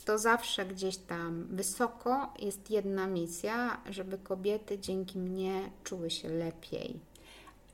[0.05, 7.01] to zawsze gdzieś tam wysoko jest jedna misja, żeby kobiety dzięki mnie czuły się lepiej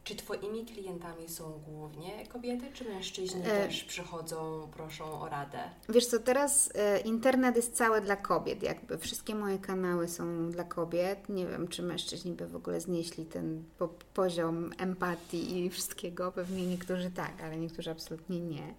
[0.09, 3.45] czy Twoimi klientami są głównie kobiety, czy mężczyźni e...
[3.45, 5.59] też przychodzą, proszą o radę?
[5.89, 10.65] Wiesz co, teraz e, internet jest cały dla kobiet, jakby wszystkie moje kanały są dla
[10.65, 11.29] kobiet.
[11.29, 16.33] Nie wiem, czy mężczyźni by w ogóle znieśli ten po, poziom empatii i wszystkiego.
[16.33, 18.75] Pewnie niektórzy tak, ale niektórzy absolutnie nie.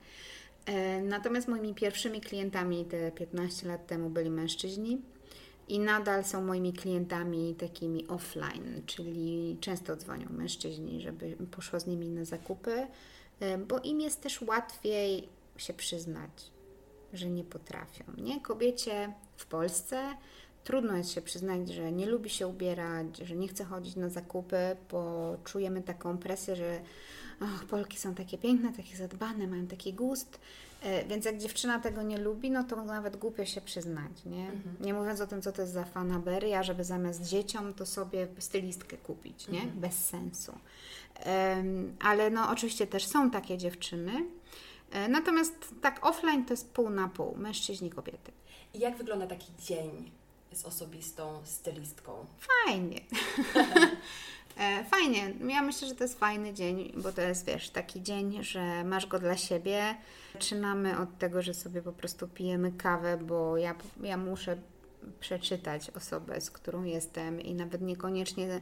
[0.69, 5.01] E, natomiast moimi pierwszymi klientami te 15 lat temu byli mężczyźni
[5.67, 12.09] i nadal są moimi klientami takimi offline, czyli często dzwonią mężczyźni, żeby poszło z nimi
[12.09, 12.87] na zakupy,
[13.39, 16.51] e, bo im jest też łatwiej się przyznać,
[17.13, 18.03] że nie potrafią.
[18.17, 18.41] Nie?
[18.41, 20.13] Kobiecie w Polsce
[20.63, 24.57] trudno jest się przyznać, że nie lubi się ubierać, że nie chce chodzić na zakupy,
[24.91, 26.81] bo czujemy taką presję, że
[27.41, 30.39] oh, Polki są takie piękne, takie zadbane, mają taki gust
[30.81, 34.45] E, więc jak dziewczyna tego nie lubi, no to nawet głupio się przyznać, nie?
[34.45, 34.75] Mhm.
[34.79, 38.97] Nie mówiąc o tym, co to jest za fanaberia, żeby zamiast dzieciom to sobie stylistkę
[38.97, 39.61] kupić, nie?
[39.61, 39.79] Mhm.
[39.79, 40.53] Bez sensu.
[41.25, 44.25] Um, ale no oczywiście też są takie dziewczyny.
[44.91, 48.31] E, natomiast tak offline to jest pół na pół, mężczyźni, kobiety.
[48.73, 50.11] I jak wygląda taki dzień
[50.53, 52.25] z osobistą stylistką?
[52.37, 53.01] Fajnie.
[54.59, 55.33] E, fajnie.
[55.47, 59.05] Ja myślę, że to jest fajny dzień, bo to jest, wiesz, taki dzień, że masz
[59.07, 59.95] go dla siebie.
[60.33, 64.57] Zaczynamy od tego, że sobie po prostu pijemy kawę, bo ja, ja muszę
[65.19, 68.61] przeczytać osobę, z którą jestem i nawet niekoniecznie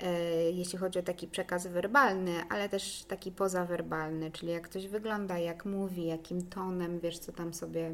[0.00, 5.38] e, jeśli chodzi o taki przekaz werbalny, ale też taki pozawerbalny, czyli jak ktoś wygląda,
[5.38, 7.92] jak mówi, jakim tonem, wiesz, co tam sobie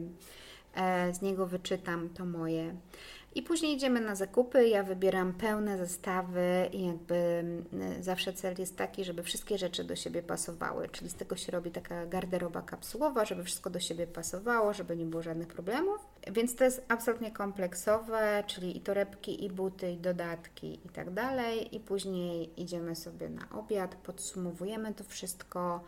[0.75, 2.75] e, z niego wyczytam, to moje.
[3.35, 8.77] I później idziemy na zakupy, ja wybieram pełne zestawy i jakby mm, zawsze cel jest
[8.77, 13.25] taki, żeby wszystkie rzeczy do siebie pasowały, czyli z tego się robi taka garderoba kapsułowa,
[13.25, 15.99] żeby wszystko do siebie pasowało, żeby nie było żadnych problemów.
[16.33, 21.77] Więc to jest absolutnie kompleksowe, czyli i torebki, i buty, i dodatki i tak dalej.
[21.77, 25.85] I później idziemy sobie na obiad, podsumowujemy to wszystko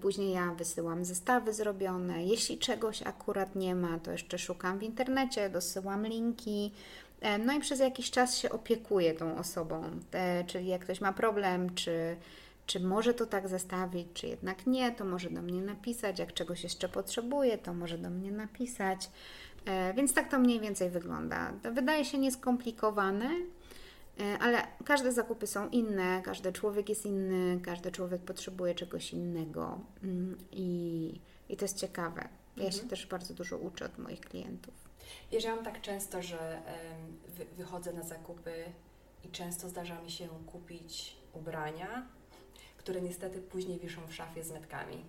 [0.00, 2.24] później ja wysyłam zestawy zrobione.
[2.24, 6.72] Jeśli czegoś akurat nie ma, to jeszcze szukam w internecie, dosyłam linki.
[7.20, 9.84] E, no i przez jakiś czas się opiekuję tą osobą.
[10.12, 12.16] E, czyli jak ktoś ma problem, czy,
[12.66, 16.18] czy może to tak zestawić, czy jednak nie, to może do mnie napisać.
[16.18, 19.10] Jak czegoś jeszcze potrzebuje, to może do mnie napisać.
[19.96, 21.52] Więc tak to mniej więcej wygląda.
[21.74, 23.61] Wydaje się nieskomplikowane, E,
[24.40, 30.38] ale każde zakupy są inne, każdy człowiek jest inny, każdy człowiek potrzebuje czegoś innego mm,
[30.52, 32.28] i, i to jest ciekawe.
[32.56, 32.72] Ja mhm.
[32.72, 34.74] się też bardzo dużo uczę od moich klientów.
[35.32, 36.62] Ja mam tak często, że
[37.56, 38.64] wychodzę na zakupy
[39.24, 42.06] i często zdarza mi się kupić ubrania,
[42.76, 45.04] które niestety później wiszą w szafie z metkami.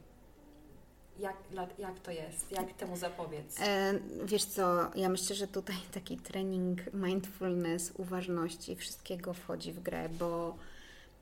[1.19, 1.35] Jak,
[1.79, 2.51] jak to jest?
[2.51, 3.59] Jak temu zapobiec?
[3.61, 10.09] E, wiesz co, ja myślę, że tutaj taki trening mindfulness, uważności, wszystkiego wchodzi w grę,
[10.19, 10.55] bo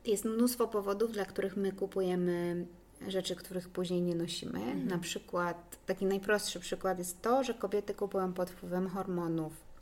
[0.04, 2.66] jest mnóstwo powodów, dla których my kupujemy
[3.08, 4.58] rzeczy, których później nie nosimy.
[4.58, 4.88] Mhm.
[4.88, 9.72] Na przykład, taki najprostszy przykład jest to, że kobiety kupują pod wpływem hormonów.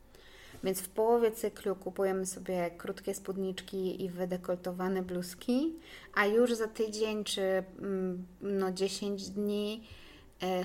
[0.64, 5.74] Więc w połowie cyklu kupujemy sobie krótkie spódniczki i wydekoltowane bluzki,
[6.14, 7.42] a już za tydzień czy
[7.78, 9.84] mm, no, 10 dni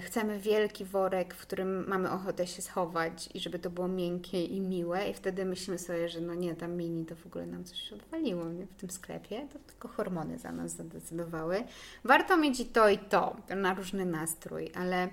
[0.01, 4.61] chcemy wielki worek, w którym mamy ochotę się schować i żeby to było miękkie i
[4.61, 7.93] miłe i wtedy myślimy sobie, że no nie, tam mini to w ogóle nam coś
[7.93, 8.67] odwaliło nie?
[8.67, 11.63] w tym sklepie, to tylko hormony za nas zadecydowały.
[12.03, 15.09] Warto mieć i to i to, na różny nastrój, ale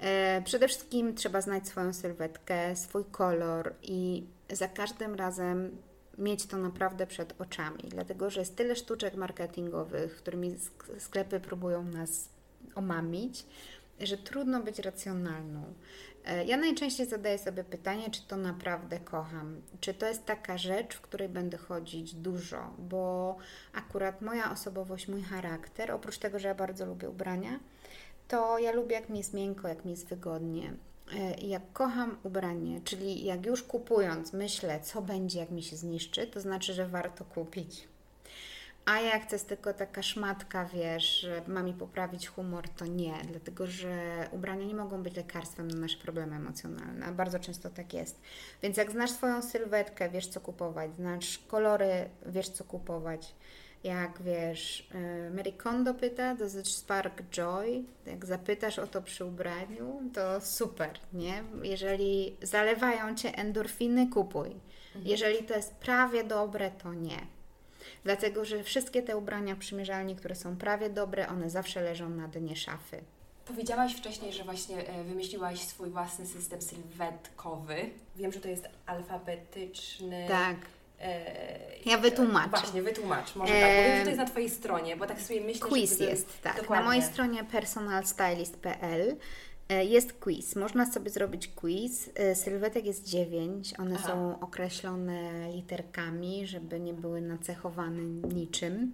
[0.00, 5.76] e, przede wszystkim trzeba znać swoją sylwetkę, swój kolor i za każdym razem
[6.18, 10.56] mieć to naprawdę przed oczami, dlatego że jest tyle sztuczek marketingowych, którymi
[10.98, 12.28] sklepy próbują nas
[12.74, 13.46] omamić,
[14.06, 15.74] że trudno być racjonalną.
[16.24, 20.94] E, ja najczęściej zadaję sobie pytanie, czy to naprawdę kocham, czy to jest taka rzecz,
[20.94, 23.36] w której będę chodzić dużo, bo
[23.72, 27.60] akurat moja osobowość, mój charakter, oprócz tego, że ja bardzo lubię ubrania,
[28.28, 30.74] to ja lubię, jak mi jest miękko, jak mi jest wygodnie.
[31.14, 36.26] E, jak kocham ubranie, czyli jak już kupując myślę, co będzie, jak mi się zniszczy,
[36.26, 37.88] to znaczy, że warto kupić.
[38.84, 43.14] A jak to jest tylko taka szmatka, wiesz, że ma mi poprawić humor, to nie,
[43.30, 47.94] dlatego że ubrania nie mogą być lekarstwem na nasze problemy emocjonalne, a bardzo często tak
[47.94, 48.20] jest.
[48.62, 53.34] Więc jak znasz swoją sylwetkę, wiesz co kupować, znasz kolory, wiesz co kupować.
[53.84, 57.84] Jak wiesz, y, Mary Kondo pyta, does it spark joy?
[58.06, 61.42] Jak zapytasz o to przy ubraniu, to super, nie?
[61.62, 64.48] Jeżeli zalewają cię endorfiny, kupuj.
[64.48, 65.06] Mhm.
[65.06, 67.26] Jeżeli to jest prawie dobre, to nie
[68.04, 72.56] dlatego że wszystkie te ubrania przymierzalni, które są prawie dobre, one zawsze leżą na dnie
[72.56, 73.02] szafy.
[73.44, 77.76] Powiedziałaś wcześniej, że właśnie e, wymyśliłaś swój własny system sylwetkowy.
[78.16, 80.26] Wiem, że to jest alfabetyczny.
[80.28, 80.56] Tak.
[81.00, 81.24] E,
[81.86, 82.48] ja wytłumaczę.
[82.48, 83.36] Właśnie, wytłumacz.
[83.36, 85.90] Może tak, bo wiem, że to jest na Twojej stronie, bo tak sobie myślę, Quiz
[85.90, 85.96] że...
[85.96, 86.56] Quiz jest, tak.
[86.56, 86.84] Dokładnie.
[86.84, 89.16] Na mojej stronie personalstylist.pl
[89.84, 90.56] jest quiz.
[90.56, 92.10] Można sobie zrobić quiz.
[92.14, 93.80] E, sylwetek jest dziewięć.
[93.80, 94.08] One Aha.
[94.08, 98.02] są określone literkami, żeby nie były nacechowane
[98.34, 98.92] niczym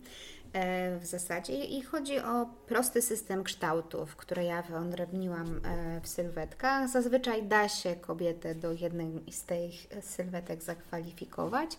[0.52, 1.64] e, w zasadzie.
[1.64, 5.60] I chodzi o prosty system kształtów, które ja wyodrębniłam
[6.02, 6.88] w sylwetkach.
[6.88, 11.78] Zazwyczaj da się kobietę do jednej z tych sylwetek zakwalifikować.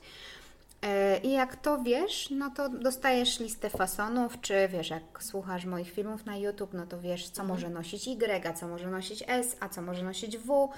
[0.82, 5.92] E, I jak to wiesz, no to dostajesz listę fasonów, czy wiesz, jak słuchasz moich
[5.92, 7.48] filmów na YouTube, no to wiesz, co mhm.
[7.48, 10.70] może nosić Y, a co może nosić S, a co może nosić W,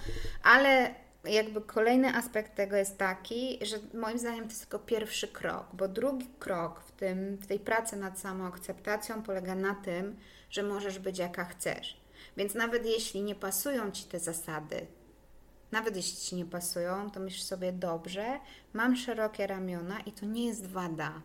[0.44, 5.66] ale jakby kolejny aspekt tego jest taki, że moim zdaniem to jest tylko pierwszy krok,
[5.74, 10.18] bo drugi krok w, tym, w tej pracy nad samoakceptacją polega na tym,
[10.50, 12.02] że możesz być jaka chcesz.
[12.38, 14.88] Więc nawet jeśli nie pasują ci te zasady,
[15.72, 18.40] nawet jeśli ci nie pasują, to myślisz sobie dobrze,
[18.74, 21.22] mam szerokie ramiona i to nie jest wada.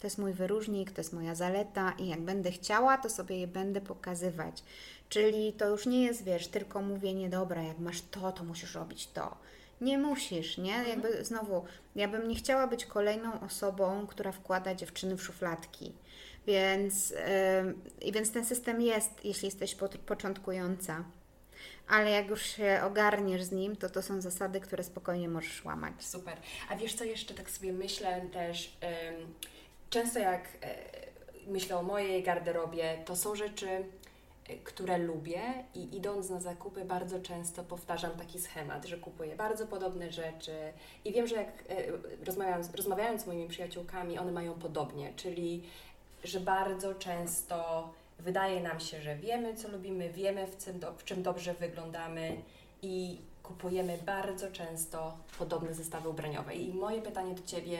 [0.00, 3.46] To jest mój wyróżnik, to jest moja zaleta i jak będę chciała, to sobie je
[3.46, 4.62] będę pokazywać.
[5.08, 9.06] Czyli to już nie jest, wiesz, tylko mówienie, dobra, jak masz to, to musisz robić
[9.06, 9.36] to.
[9.80, 10.74] Nie musisz, nie?
[10.74, 10.88] Mhm.
[10.88, 11.64] Jakby znowu,
[11.96, 15.92] ja bym nie chciała być kolejną osobą, która wkłada dziewczyny w szufladki.
[16.46, 17.10] Więc,
[18.04, 21.04] yy, więc ten system jest, jeśli jesteś początkująca.
[21.90, 25.94] Ale jak już się ogarniesz z nim, to to są zasady, które spokojnie możesz łamać.
[25.98, 26.36] Super.
[26.68, 28.76] A wiesz co jeszcze tak sobie myślę też,
[29.90, 30.74] często jak e,
[31.46, 35.40] myślę o mojej garderobie, to są rzeczy, e, które lubię
[35.74, 40.72] i idąc na zakupy bardzo często powtarzam taki schemat, że kupuję bardzo podobne rzeczy
[41.04, 41.84] i wiem, że jak e,
[42.26, 45.62] rozmawiając, rozmawiając z moimi przyjaciółkami, one mają podobnie, czyli
[46.24, 47.88] że bardzo często
[48.20, 52.36] wydaje nam się, że wiemy, co lubimy, wiemy, w czym, do, w czym dobrze wyglądamy
[52.82, 56.54] i kupujemy bardzo często podobne zestawy ubraniowe.
[56.54, 57.78] I moje pytanie do Ciebie,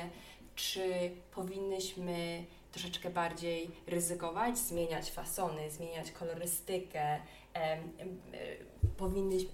[0.54, 7.20] czy powinnyśmy troszeczkę bardziej ryzykować, zmieniać fasony, zmieniać kolorystykę,
[7.54, 7.78] e,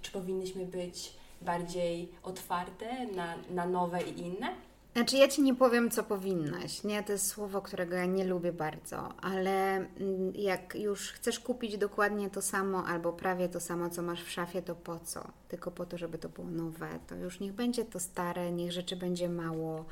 [0.01, 4.55] czy powinnyśmy być bardziej otwarte na, na nowe i inne?
[4.97, 6.83] Znaczy, ja ci nie powiem, co powinnaś.
[6.83, 11.77] Nie, to jest słowo, którego ja nie lubię bardzo, ale mm, jak już chcesz kupić
[11.77, 15.27] dokładnie to samo albo prawie to samo, co masz w szafie, to po co?
[15.47, 16.89] Tylko po to, żeby to było nowe.
[17.07, 19.85] To już niech będzie to stare, niech rzeczy będzie mało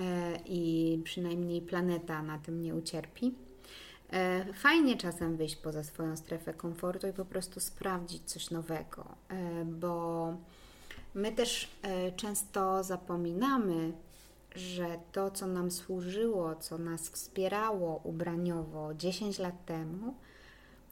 [0.00, 3.34] e, i przynajmniej planeta na tym nie ucierpi.
[4.12, 9.64] E, fajnie czasem wyjść poza swoją strefę komfortu i po prostu sprawdzić coś nowego, e,
[9.64, 10.32] bo
[11.14, 11.68] my też
[12.16, 13.92] często zapominamy,
[14.58, 20.14] że to, co nam służyło, co nas wspierało ubraniowo 10 lat temu,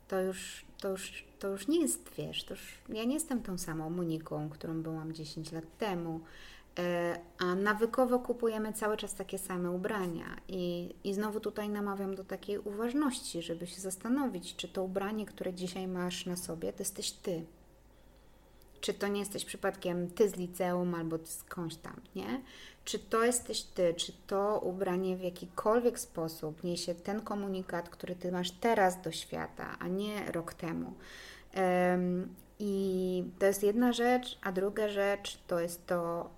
[0.09, 3.59] to już, to już, to już nie jest, wiesz, to już, ja nie jestem tą
[3.59, 6.21] samą Moniką, którą byłam 10 lat temu,
[6.79, 10.37] e, a nawykowo kupujemy cały czas takie same ubrania.
[10.49, 15.55] I, I znowu tutaj namawiam do takiej uważności, żeby się zastanowić, czy to ubranie, które
[15.55, 17.45] dzisiaj masz na sobie, to jesteś ty.
[18.81, 22.41] Czy to nie jesteś przypadkiem ty z liceum albo ty skądś tam, nie?
[22.87, 28.33] czy to jesteś ty, czy to ubranie w jakikolwiek sposób niesie ten komunikat, który ty
[28.33, 30.95] masz teraz do świata, a nie rok temu.
[31.57, 36.31] Um, I to jest jedna rzecz, a druga rzecz to jest to,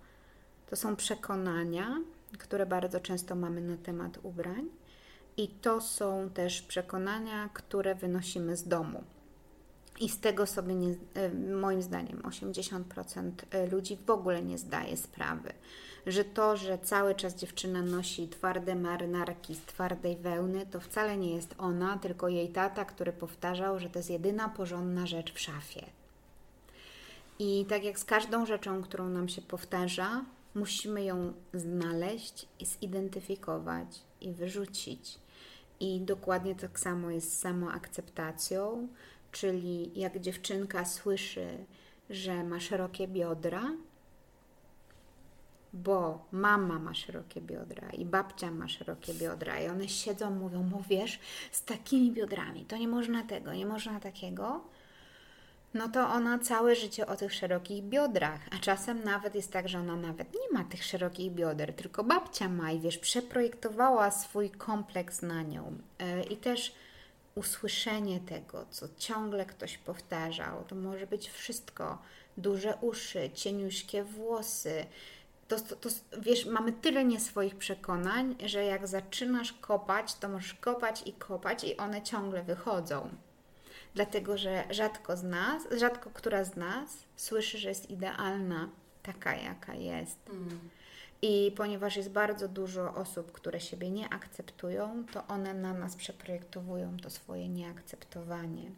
[0.71, 1.97] to są przekonania,
[2.39, 4.69] które bardzo często mamy na temat ubrań.
[5.37, 9.05] I to są też przekonania, które wynosimy z domu.
[10.01, 14.97] I z tego sobie, nie, e, moim zdaniem, 80% e, ludzi w ogóle nie zdaje
[14.97, 15.53] sprawy
[16.09, 21.35] że to, że cały czas dziewczyna nosi twarde marynarki z twardej wełny, to wcale nie
[21.35, 25.87] jest ona, tylko jej tata, który powtarzał, że to jest jedyna porządna rzecz w szafie.
[27.39, 34.03] I tak jak z każdą rzeczą, którą nam się powtarza, musimy ją znaleźć i zidentyfikować
[34.21, 35.19] i wyrzucić.
[35.81, 38.89] I dokładnie tak samo jest z samoakceptacją,
[39.33, 41.49] czyli jak dziewczynka słyszy,
[42.11, 43.63] że ma szerokie biodra,
[45.73, 50.83] bo mama ma szerokie biodra i babcia ma szerokie biodra i one siedzą, mówią, mu
[50.89, 51.21] wiesz,
[51.53, 54.61] z takimi biodrami, to nie można tego, nie można takiego,
[55.75, 59.79] no to ona całe życie o tych szerokich biodrach, a czasem nawet jest tak, że
[59.79, 65.23] ona nawet nie ma tych szerokich bioder, tylko babcia ma i wiesz, przeprojektowała swój kompleks
[65.23, 65.79] na nią.
[65.99, 66.75] Yy, i też
[67.39, 71.99] usłyszenie tego, co ciągle ktoś powtarzał, to może być wszystko,
[72.37, 74.87] duże uszy, cieniuśkie włosy,
[75.49, 75.89] to, to, to,
[76.21, 81.65] wiesz, mamy tyle nie swoich przekonań, że jak zaczynasz kopać, to możesz kopać i kopać
[81.65, 83.11] i one ciągle wychodzą.
[83.95, 88.69] Dlatego, że rzadko z nas, rzadko która z nas słyszy, że jest idealna
[89.03, 90.19] taka, jaka jest.
[90.31, 90.59] Mm.
[91.23, 96.97] I ponieważ jest bardzo dużo osób, które siebie nie akceptują, to one na nas przeprojektowują
[96.97, 98.71] to swoje nieakceptowanie.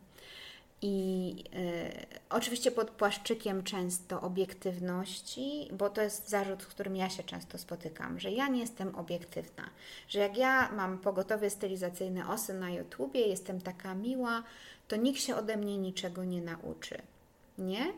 [0.83, 7.23] I y, oczywiście pod płaszczykiem często obiektywności, bo to jest zarzut, z którym ja się
[7.23, 9.71] często spotykam, że ja nie jestem obiektywna,
[10.09, 14.43] że jak ja mam pogotowie stylizacyjne osy na YouTubie, jestem taka miła,
[14.89, 17.03] to nikt się ode mnie niczego nie nauczy.
[17.59, 17.93] Nie?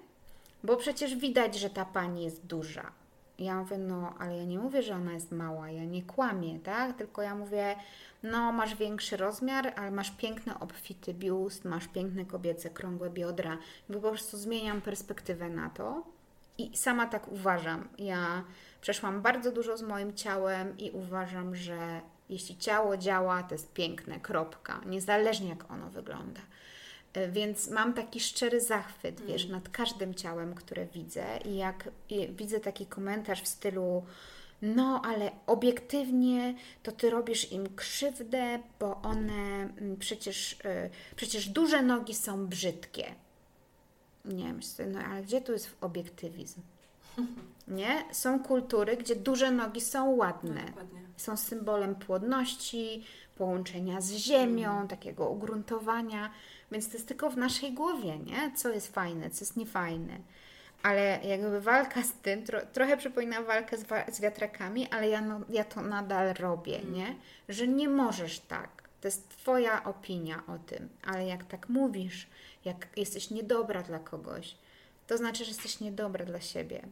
[0.65, 2.93] Bo przecież widać, że ta pani jest duża.
[3.39, 6.97] Ja mówię, no, ale ja nie mówię, że ona jest mała, ja nie kłamię, tak?
[6.97, 7.77] Tylko ja mówię,
[8.23, 13.59] no masz większy rozmiar, ale masz piękny obfity biust, masz piękne kobiece krągłe biodra.
[13.89, 16.03] Bo po prostu zmieniam perspektywę na to
[16.59, 17.89] i sama tak uważam.
[17.99, 18.45] Ja
[18.81, 24.21] przeszłam bardzo dużo z moim ciałem i uważam, że jeśli ciało działa, to jest piękne,
[24.21, 26.41] kropka, niezależnie jak ono wygląda.
[27.15, 31.89] E, Więc mam taki szczery zachwyt, wiesz, nad każdym ciałem, które widzę i jak
[32.29, 34.03] widzę taki komentarz w stylu
[34.63, 41.83] no, ale obiektywnie to ty robisz im krzywdę, bo one mm, przecież, y, przecież duże
[41.83, 43.15] nogi są brzydkie.
[44.25, 46.61] Nie, myślę, no ale gdzie tu jest obiektywizm?
[47.69, 48.05] Nie?
[48.13, 50.65] Są kultury, gdzie duże nogi są ładne.
[50.65, 51.01] Dokładnie.
[51.17, 53.05] Są symbolem płodności,
[53.37, 56.31] połączenia z ziemią, takiego ugruntowania.
[56.73, 58.53] Więc to jest tylko w naszej głowie, nie?
[58.57, 60.19] Co jest fajne, co jest niefajne.
[60.83, 65.21] Ale jakby walka z tym tro, trochę przypomina walkę z, wa- z wiatrakami, ale ja,
[65.21, 67.15] no, ja to nadal robię, nie?
[67.49, 68.83] Że nie możesz tak.
[69.01, 72.27] To jest Twoja opinia o tym, ale jak tak mówisz,
[72.65, 74.55] jak jesteś niedobra dla kogoś,
[75.07, 76.83] to znaczy, że jesteś niedobra dla siebie.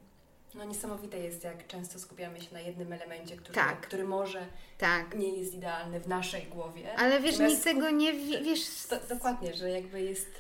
[0.55, 3.80] No niesamowite jest, jak często skupiamy się na jednym elemencie, który, Tak.
[3.80, 4.46] który może
[4.78, 5.14] Tak.
[5.14, 6.94] nie jest idealny w naszej głowie.
[6.98, 7.34] Ale wiesz,
[7.64, 8.61] tego nie wie, wiesz.
[8.88, 10.30] To, dokładnie, że jakby jest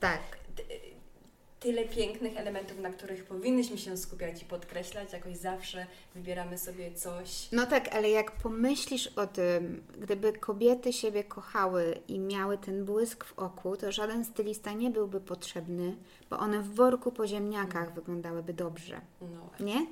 [0.00, 0.20] Tak.
[1.64, 7.48] Tyle pięknych elementów, na których powinnyśmy się skupiać i podkreślać, jakoś zawsze wybieramy sobie coś.
[7.52, 13.24] No tak, ale jak pomyślisz o tym, gdyby kobiety siebie kochały i miały ten błysk
[13.24, 15.96] w oku, to żaden stylista nie byłby potrzebny,
[16.30, 19.00] bo one w worku po ziemniakach wyglądałyby dobrze.
[19.20, 19.86] No, Nie?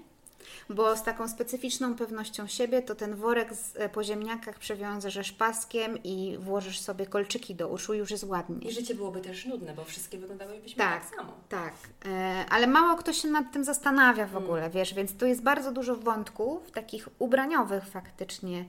[0.70, 6.03] Bo z taką specyficzną pewnością siebie, to ten worek z, e, po ziemniakach przewiążesz paskiem
[6.05, 8.68] i włożysz sobie kolczyki do uszu, już jest ładnie.
[8.68, 11.32] I życie byłoby też nudne, bo wszystkie wyglądałybyśmy Tak, tak samo.
[11.49, 11.74] tak.
[12.07, 15.72] E, ale mało kto się nad tym zastanawia w ogóle, wiesz, więc tu jest bardzo
[15.72, 18.64] dużo wątków, takich ubraniowych faktycznie.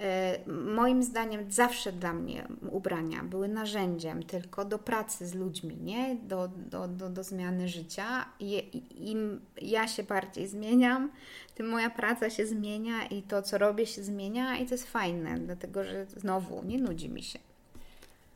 [0.00, 6.16] E, moim zdaniem zawsze dla mnie ubrania były narzędziem tylko do pracy z ludźmi, nie?
[6.16, 8.26] Do, do, do, do zmiany życia.
[8.40, 11.10] I, Im ja się bardziej zmieniam,
[11.54, 15.38] tym moja praca się zmienia i to, co robię, się zmienia i to jest fajne,
[15.38, 17.38] dlatego że znowu nie nudzi mi się.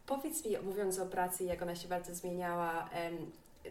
[0.06, 2.90] Powiedz mi, mówiąc o pracy, jak ona się bardzo zmieniała,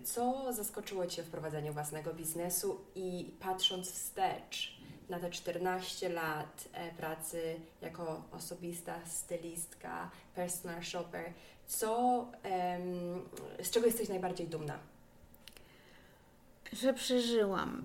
[0.03, 4.80] co zaskoczyło Cię w prowadzeniu własnego biznesu i patrząc wstecz
[5.11, 11.33] na te 14 lat e, pracy jako osobista stylistka, personal shopper,
[11.67, 12.25] co,
[13.63, 14.79] z czego jesteś najbardziej dumna?
[16.73, 17.83] Że przeżyłam.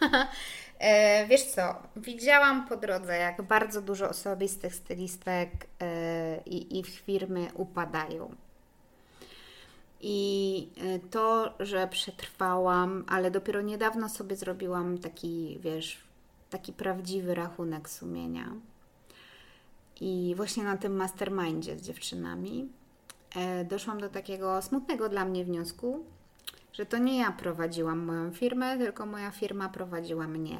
[0.78, 7.48] e, wiesz co, widziałam po drodze, jak bardzo dużo osobistych stylistek e, i ich firmy
[7.54, 8.34] upadają.
[10.00, 10.68] I
[11.10, 16.11] to, że przetrwałam, ale dopiero niedawno sobie zrobiłam taki, wiesz,
[16.52, 18.52] taki prawdziwy rachunek sumienia.
[20.00, 22.68] I właśnie na tym mastermindzie z dziewczynami
[23.36, 26.04] e, doszłam do takiego smutnego dla mnie wniosku,
[26.72, 30.58] że to nie ja prowadziłam moją firmę, tylko moja firma prowadziła mnie.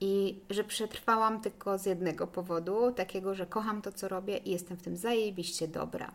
[0.00, 4.76] I że przetrwałam tylko z jednego powodu, takiego, że kocham to, co robię i jestem
[4.76, 6.12] w tym zajebiście dobra.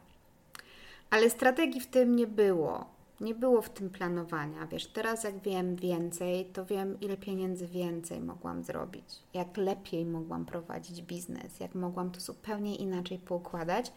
[1.09, 2.86] Ale strategii w tym nie było.
[3.22, 4.67] Nie było w tym planowania.
[4.67, 10.45] Wiesz, teraz jak wiem więcej, to wiem, ile pieniędzy więcej mogłam zrobić, jak lepiej mogłam
[10.45, 13.93] prowadzić biznes, jak mogłam to zupełnie inaczej poukładać,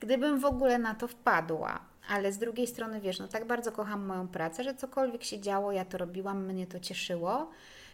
[0.00, 1.80] gdybym w ogóle na to wpadła.
[2.08, 5.72] Ale z drugiej strony, wiesz, no tak bardzo kocham moją pracę, że cokolwiek się działo,
[5.72, 7.50] ja to robiłam, mnie to cieszyło.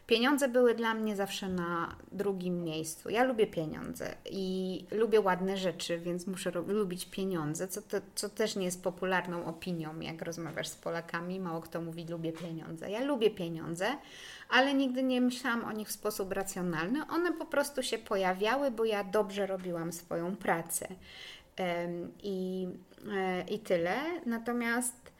[0.06, 3.10] Pieniądze były dla mnie zawsze na drugim miejscu.
[3.10, 8.56] Ja lubię pieniądze i lubię ładne rzeczy, więc muszę lubić pieniądze, co, to, co też
[8.56, 11.40] nie jest popularną opinią, jak rozmawiasz z Polakami.
[11.40, 12.90] Mało kto mówi, lubię pieniądze.
[12.90, 13.86] Ja lubię pieniądze,
[14.50, 17.06] ale nigdy nie myślałam o nich w sposób racjonalny.
[17.06, 20.88] One po prostu się pojawiały, bo ja dobrze robiłam swoją pracę.
[22.22, 22.68] I,
[23.12, 23.96] e, I tyle.
[24.26, 25.15] Natomiast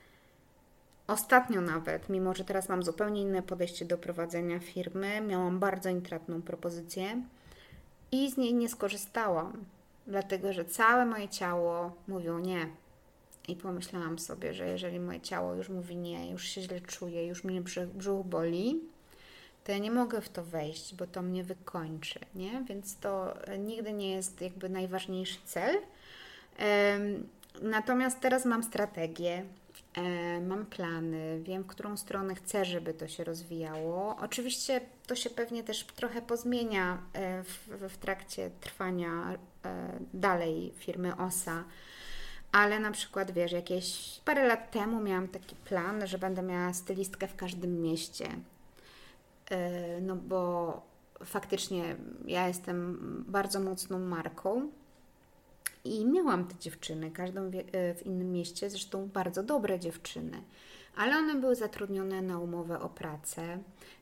[1.06, 6.42] ostatnio nawet, mimo że teraz mam zupełnie inne podejście do prowadzenia firmy, miałam bardzo intratną
[6.42, 7.22] propozycję
[8.12, 9.64] i z niej nie skorzystałam,
[10.06, 12.68] dlatego że całe moje ciało mówiło nie.
[13.48, 17.44] I pomyślałam sobie, że jeżeli moje ciało już mówi nie, już się źle czuję, już
[17.44, 18.80] mnie brzuch, brzuch boli,
[19.64, 22.64] to ja nie mogę w to wejść, bo to mnie wykończy, nie?
[22.68, 25.76] Więc to e, nigdy nie jest jakby najważniejszy cel.
[27.62, 29.44] Natomiast teraz mam strategię,
[30.40, 34.16] mam plany, wiem, w którą stronę chcę, żeby to się rozwijało.
[34.20, 41.16] Oczywiście to się pewnie też trochę pozmienia e, w, w trakcie trwania e, dalej firmy
[41.16, 41.64] OSA.
[42.52, 47.28] Ale na przykład, wiesz, jakieś parę lat temu miałam taki plan, że będę miała stylistkę
[47.28, 48.28] w każdym mieście.
[49.50, 50.82] E, No bo
[51.24, 54.70] faktycznie ja jestem bardzo mocną marką
[55.86, 60.42] i miałam te dziewczyny, każdą e, w innym mieście, zresztą bardzo dobre dziewczyny,
[60.96, 63.58] ale one były zatrudnione na umowę o pracę,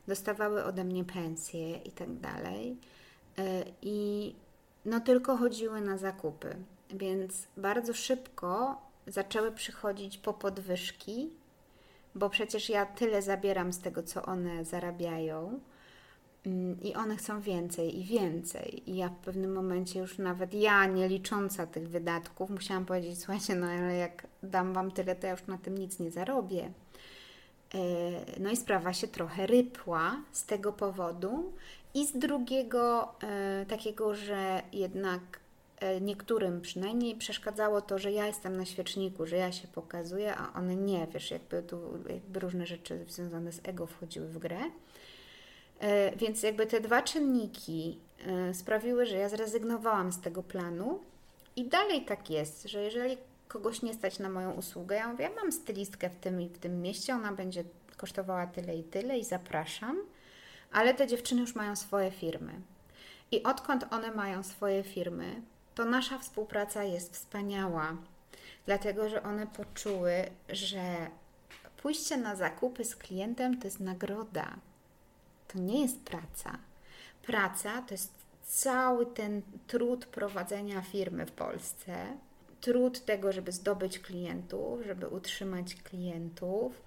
[0.07, 2.76] dostawały ode mnie pensje i tak dalej.
[3.39, 4.35] E, I
[4.85, 6.57] no tylko chodziły na zakupy,
[6.91, 11.30] więc bardzo szybko zaczęły przychodzić po podwyżki,
[12.14, 15.61] bo przecież ja tyle zabieram z tego, co one zarabiają.
[16.47, 18.90] Mm, I one chcą więcej i więcej.
[18.90, 23.55] I ja w pewnym momencie już nawet ja, nie licząca tych wydatków, musiałam powiedzieć: Słuchajcie,
[23.55, 26.70] no ale jak dam Wam tyle, to ja już na tym nic nie zarobię.
[27.74, 31.53] E, no i sprawa się trochę rypła z tego powodu.
[31.95, 35.20] I z drugiego, e, takiego, że jednak
[35.80, 40.59] e, niektórym przynajmniej przeszkadzało to, że ja jestem na świeczniku, że ja się pokazuję, a
[40.59, 41.78] one nie, wiesz, jakby tu
[42.09, 44.61] jakby różne rzeczy związane z ego wchodziły w grę.
[45.81, 51.01] E, więc jakby te dwa czynniki e, sprawiły, że ja zrezygnowałam z tego planu.
[51.57, 53.16] I dalej tak jest, że jeżeli
[53.49, 56.59] kogoś nie stać na moją usługę, ja mówię, ja mam stylistkę w tym i w
[56.59, 57.64] tym mieście, ona będzie
[57.97, 59.97] kosztowała tyle i tyle i zapraszam,
[60.72, 62.53] ale te dziewczyny już mają swoje firmy.
[63.31, 65.43] I odkąd one mają swoje firmy,
[65.75, 67.97] to nasza współpraca jest wspaniała,
[68.66, 70.12] dlatego że one poczuły,
[70.49, 71.11] że
[71.77, 74.57] pójście na zakupy z klientem to jest nagroda
[75.55, 76.59] to nie jest praca.
[77.22, 82.16] Praca to jest cały ten trud prowadzenia firmy w Polsce,
[82.61, 86.82] trud tego, żeby zdobyć klientów, żeby utrzymać klientów.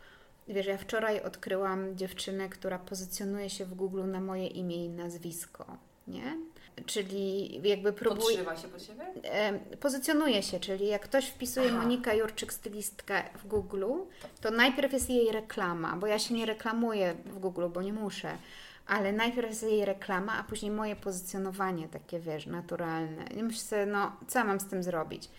[0.47, 5.77] Wiesz, ja wczoraj odkryłam dziewczynę, która pozycjonuje się w Google na moje imię i nazwisko,
[6.07, 6.37] nie?
[6.85, 8.37] Czyli jakby próbuje...
[8.37, 9.05] Podszywa się pod siebie?
[9.79, 11.77] pozycjonuje się, czyli jak ktoś wpisuje Aha.
[11.77, 13.85] Monika Jurczyk stylistka w Google,
[14.41, 18.37] to najpierw jest jej reklama, bo ja się nie reklamuję w Google, bo nie muszę,
[18.87, 23.23] ale najpierw jest jej reklama, a później moje pozycjonowanie takie, wiesz, naturalne.
[23.27, 25.29] I myślę no, co mam z tym zrobić?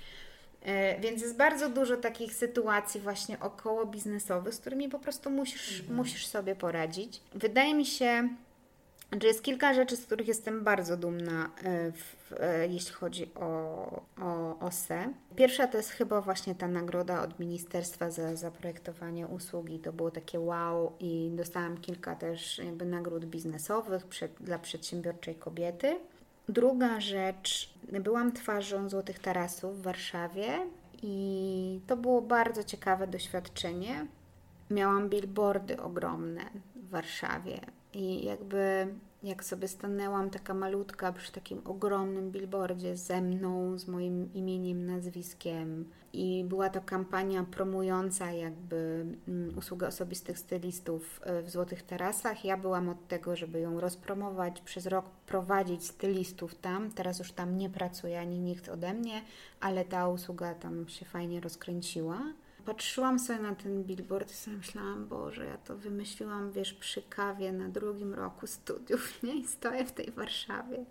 [0.62, 5.80] E, więc jest bardzo dużo takich sytuacji właśnie około biznesowych, z którymi po prostu musisz,
[5.80, 5.96] mhm.
[5.96, 7.20] musisz sobie poradzić.
[7.34, 8.28] Wydaje mi się,
[9.12, 14.02] że jest kilka rzeczy, z których jestem bardzo dumna, e, w, e, jeśli chodzi o,
[14.20, 15.12] o OSE.
[15.36, 19.78] Pierwsza to jest chyba właśnie ta nagroda od ministerstwa za zaprojektowanie usługi.
[19.78, 25.96] To było takie wow i dostałam kilka też jakby nagród biznesowych przed, dla przedsiębiorczej kobiety.
[26.48, 30.48] Druga rzecz, byłam twarzą Złotych Tarasów w Warszawie
[31.02, 34.06] i to było bardzo ciekawe doświadczenie.
[34.70, 36.42] Miałam billboardy ogromne
[36.76, 37.60] w Warszawie
[37.94, 38.88] i jakby
[39.22, 45.84] jak sobie stanęłam taka malutka przy takim ogromnym billboardzie ze mną, z moim imieniem, nazwiskiem
[46.12, 52.44] i była to kampania promująca jakby mm, usługę osobistych stylistów e, w Złotych Tarasach.
[52.44, 56.90] Ja byłam od tego, żeby ją rozpromować, przez rok prowadzić stylistów tam.
[56.90, 59.22] Teraz już tam nie pracuje ani nikt ode mnie,
[59.60, 62.18] ale ta usługa tam się fajnie rozkręciła
[62.68, 67.52] patrzyłam sobie na ten billboard i sobie myślałam, Boże, ja to wymyśliłam, wiesz, przy kawie
[67.52, 69.34] na drugim roku studiów, nie?
[69.34, 70.84] I stoję w tej Warszawie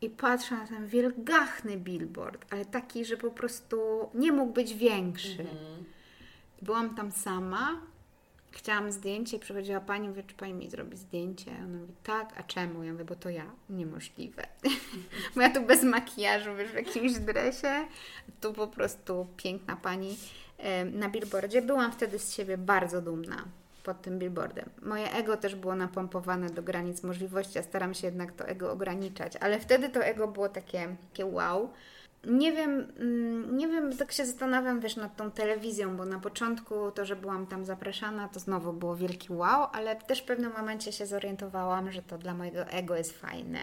[0.00, 3.76] i patrzę na ten wielgachny billboard, ale taki, że po prostu
[4.14, 5.40] nie mógł być większy.
[5.40, 5.84] Mhm.
[6.62, 7.80] Byłam tam sama,
[8.50, 11.50] chciałam zdjęcie i przychodziła pani, mówi, czy pani mi zrobi zdjęcie?
[11.50, 12.84] Ona mówi, tak, a czemu?
[12.84, 13.46] Ja mówię, bo to ja.
[13.70, 14.46] Niemożliwe.
[15.34, 17.86] bo ja tu bez makijażu, wiesz, w jakimś dresie.
[18.40, 20.16] Tu po prostu piękna pani
[20.92, 21.62] na billboardzie.
[21.62, 23.44] Byłam wtedy z siebie bardzo dumna
[23.84, 24.70] pod tym billboardem.
[24.82, 29.36] Moje ego też było napompowane do granic możliwości, a staram się jednak to ego ograniczać,
[29.36, 31.70] ale wtedy to ego było takie, takie wow.
[32.26, 36.90] Nie wiem, mm, nie wiem, tak się zastanawiam, wiesz, nad tą telewizją, bo na początku
[36.90, 40.92] to, że byłam tam zapraszana, to znowu było wielki wow, ale też w pewnym momencie
[40.92, 43.58] się zorientowałam, że to dla mojego ego jest fajne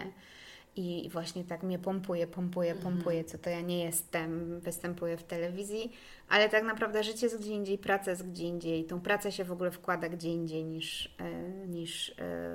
[0.76, 2.94] i właśnie tak mnie pompuje, pompuje, mhm.
[2.94, 5.92] pompuje, co to ja nie jestem, występuję w telewizji,
[6.28, 9.52] ale tak naprawdę życie jest gdzie indziej, praca jest gdzie indziej, tą pracę się w
[9.52, 12.14] ogóle wkłada gdzie indziej niż, e, niż e,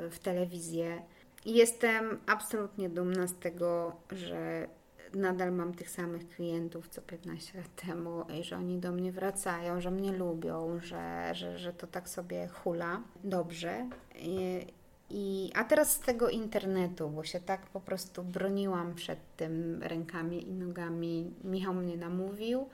[0.09, 1.01] w telewizję.
[1.45, 4.67] I jestem absolutnie dumna z tego, że
[5.13, 9.81] nadal mam tych samych klientów co 15 lat temu i że oni do mnie wracają,
[9.81, 13.89] że mnie lubią, że, że, że to tak sobie hula dobrze.
[14.15, 14.67] I,
[15.09, 20.49] i, a teraz z tego internetu, bo się tak po prostu broniłam przed tym rękami
[20.49, 21.33] i nogami.
[21.43, 22.69] Michał mnie namówił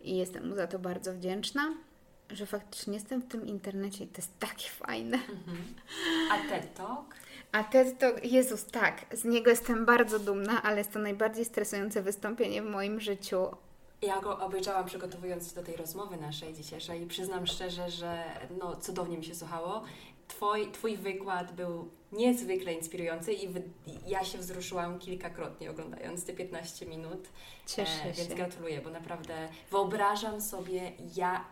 [0.00, 1.74] i jestem mu za to bardzo wdzięczna,
[2.30, 5.16] że faktycznie jestem w tym internecie i to jest takie fajne.
[5.16, 5.58] Mhm.
[6.32, 7.14] A TED Talk?
[7.52, 12.02] A TED Talk, Jezus, tak, z niego jestem bardzo dumna, ale jest to najbardziej stresujące
[12.02, 13.46] wystąpienie w moim życiu.
[14.02, 18.24] Ja go obejrzałam przygotowując się do tej rozmowy naszej dzisiejszej i przyznam szczerze, że
[18.58, 19.82] no, cudownie mi się słuchało
[20.28, 23.62] twoj, twój wykład był niezwykle inspirujący i wy,
[24.06, 27.28] ja się wzruszyłam kilkakrotnie oglądając te 15 minut.
[27.66, 31.46] Cieszę e, Więc gratuluję, bo naprawdę wyobrażam sobie, jak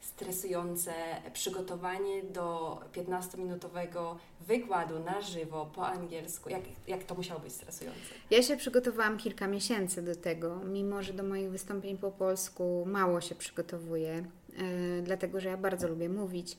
[0.00, 0.92] stresujące
[1.32, 6.50] przygotowanie do 15-minutowego wykładu na żywo po angielsku?
[6.50, 8.00] Jak, jak to musiało być stresujące?
[8.30, 13.20] Ja się przygotowałam kilka miesięcy do tego, mimo że do moich wystąpień po polsku mało
[13.20, 16.56] się przygotowuję, yy, dlatego że ja bardzo lubię mówić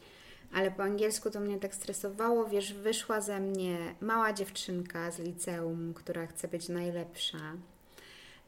[0.56, 2.46] ale po angielsku to mnie tak stresowało.
[2.46, 7.38] Wiesz, wyszła ze mnie mała dziewczynka z liceum, która chce być najlepsza.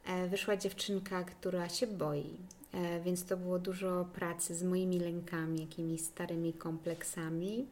[0.05, 2.37] E, wyszła dziewczynka, która się boi,
[2.73, 7.67] e, więc to było dużo pracy z moimi lękami, jakimiś starymi kompleksami.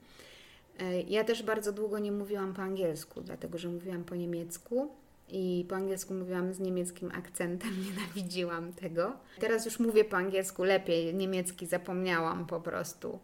[0.79, 4.89] E, ja też bardzo długo nie mówiłam po angielsku, dlatego że mówiłam po niemiecku
[5.29, 9.13] i po angielsku mówiłam z niemieckim akcentem, nienawidziłam tego.
[9.39, 13.19] Teraz już mówię po angielsku lepiej, niemiecki zapomniałam po prostu.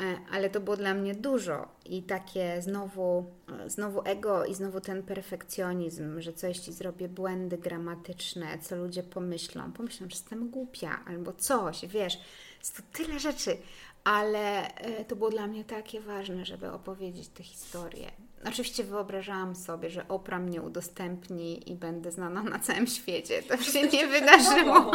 [0.00, 3.24] E, ale to było dla mnie dużo i takie znowu,
[3.60, 9.02] e, znowu ego i znowu ten perfekcjonizm, że coś ci zrobię, błędy gramatyczne, co ludzie
[9.02, 9.72] pomyślą.
[9.72, 12.18] Pomyślą, że jestem głupia albo coś, wiesz,
[12.58, 13.56] jest to tyle rzeczy,
[14.04, 18.10] ale e, to było dla mnie takie ważne, żeby opowiedzieć tę historię.
[18.48, 23.42] Oczywiście wyobrażałam sobie, że Opra mnie udostępni i będę znana na całym świecie.
[23.42, 24.90] To się nie wydarzyło.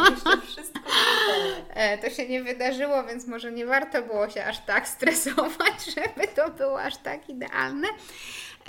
[1.74, 6.28] E, to się nie wydarzyło, więc może nie warto było się aż tak stresować, żeby
[6.28, 7.88] to było aż tak idealne.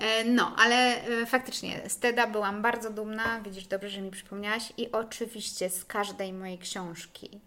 [0.02, 3.42] E, no, ale e, faktycznie z TEDa byłam bardzo dumna.
[3.42, 4.74] Widzisz, dobrze, że mi przypomniałaś.
[4.78, 7.42] I oczywiście z każdej mojej książki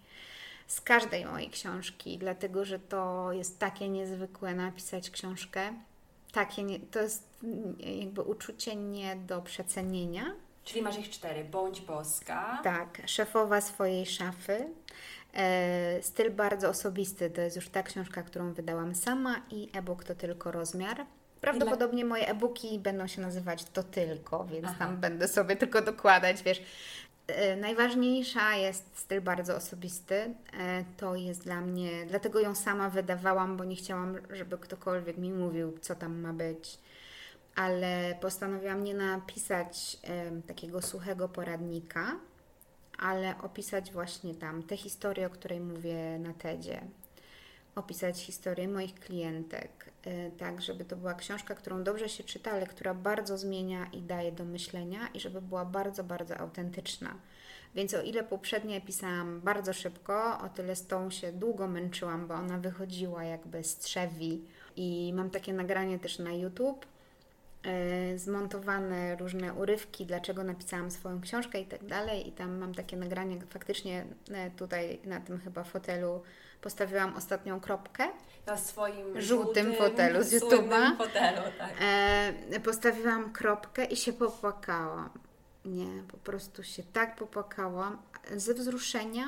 [0.66, 5.72] z każdej mojej książki, dlatego że to jest takie niezwykłe napisać książkę
[6.34, 7.28] takie, nie, to jest
[7.78, 10.34] jakby uczucie nie do przecenienia.
[10.64, 11.44] Czyli masz ich cztery.
[11.44, 12.60] Bądź boska.
[12.64, 14.68] Tak, szefowa swojej szafy.
[15.34, 17.30] E, styl bardzo osobisty.
[17.30, 21.06] To jest już ta książka, którą wydałam sama i e-book to tylko rozmiar.
[21.40, 24.76] Prawdopodobnie moje e-booki będą się nazywać to tylko, więc Aha.
[24.78, 26.62] tam będę sobie tylko dokładać, wiesz,
[27.56, 30.34] najważniejsza jest styl bardzo osobisty.
[30.58, 35.32] E, to jest dla mnie, dlatego ją sama wydawałam, bo nie chciałam, żeby ktokolwiek mi
[35.32, 36.78] mówił, co tam ma być.
[37.56, 39.96] Ale postanowiłam nie napisać
[40.46, 42.18] takiego suchego poradnika,
[42.98, 46.80] ale opisać właśnie tam tę historię, o której mówię na TEDzie.
[47.74, 49.93] Opisać historię moich klientek, E,
[50.38, 54.32] tak, żeby to była książka, którą dobrze się czyta, ale która bardzo zmienia i daje
[54.32, 57.14] do myślenia i żeby była bardzo, bardzo autentyczna.
[57.74, 62.34] Więc o ile poprzednie pisałam bardzo szybko, o tyle z tą się długo męczyłam, bo
[62.34, 64.44] ona wychodziła jakby z trzewi.
[64.76, 66.86] I mam takie nagranie też na YouTube,
[67.64, 72.28] yy, zmontowane różne urywki, dlaczego napisałam swoją książkę i tak dalej.
[72.28, 76.22] I tam mam takie nagranie, faktycznie e, tutaj na tym chyba fotelu
[76.64, 78.08] postawiłam ostatnią kropkę.
[78.46, 80.96] Na swoim żółtym, żółtym fotelu z YouTube'a.
[80.98, 81.70] fotelu, tak.
[81.80, 85.10] E, postawiłam kropkę i się popłakałam.
[85.64, 87.98] Nie, po prostu się tak popłakałam
[88.36, 89.26] ze wzruszenia,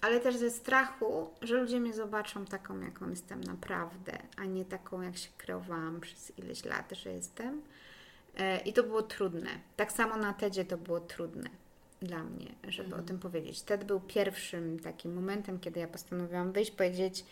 [0.00, 5.00] ale też ze strachu, że ludzie mnie zobaczą taką, jaką jestem naprawdę, a nie taką,
[5.00, 7.62] jak się kreowałam przez ileś lat, że jestem.
[8.38, 9.50] E, I to było trudne.
[9.76, 11.50] Tak samo na TEDzie to było trudne
[12.02, 13.04] dla mnie, żeby mhm.
[13.04, 13.62] o tym powiedzieć.
[13.62, 17.24] Ted był pierwszym takim momentem, kiedy ja postanowiłam wyjść, powiedzieć,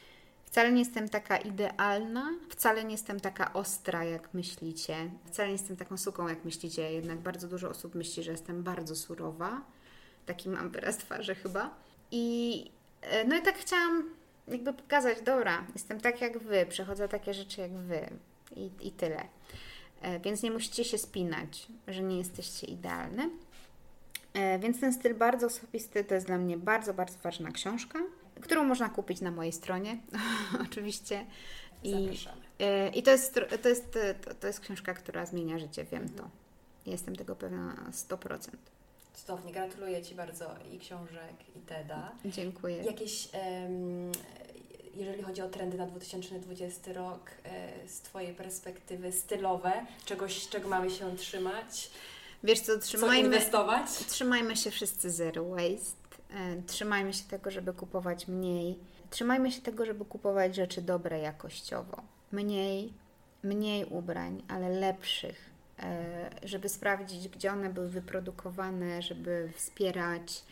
[0.45, 5.77] wcale nie jestem taka idealna, wcale nie jestem taka ostra, jak myślicie, wcale nie jestem
[5.77, 9.63] taką suką, jak myślicie, jednak bardzo dużo osób myśli, że jestem bardzo surowa.
[10.27, 11.75] Taki mam wyraz twarzy chyba.
[12.11, 12.65] I
[13.01, 14.05] e, no i tak chciałam
[14.49, 18.11] jakby pokazać, dobra, jestem tak jak wy, przechodzę takie rzeczy jak wy
[18.57, 19.29] i, i tyle.
[20.03, 23.31] E, więc nie musicie się spinać, że nie jesteście idealne.
[24.39, 27.99] E, więc ten styl bardzo osobisty to jest dla mnie bardzo, bardzo ważna książka,
[28.41, 29.99] którą można kupić na mojej stronie,
[30.71, 31.27] oczywiście.
[31.83, 32.11] I,
[32.59, 33.99] e, I to jest, to, jest,
[34.41, 36.19] to, jest książka, która zmienia życie, wiem mhm.
[36.19, 36.31] to.
[36.91, 38.39] Jestem tego pewna na 100%.
[39.15, 42.13] Cudownie, gratuluję Ci bardzo i książek, i TEDa.
[42.25, 42.77] Dziękuję.
[42.77, 44.13] Jakieś, um,
[44.95, 50.91] jeżeli chodzi o trendy na 2020 rok, e, z Twojej perspektywy stylowe, czegoś, czego mamy
[50.91, 51.91] się trzymać?
[52.45, 53.91] Wiesz co, trzymajmy, co inwestować?
[53.91, 56.09] trzymajmy się wszyscy zero waste.
[56.35, 58.79] E, trzymajmy się tego, żeby kupować mniej.
[59.11, 62.03] Trzymajmy się tego, żeby kupować rzeczy dobre jakościowo.
[62.33, 62.93] Mniej,
[63.43, 70.45] mniej ubrań, ale lepszych, e, żeby sprawdzić, gdzie one były wyprodukowane, żeby wspierać.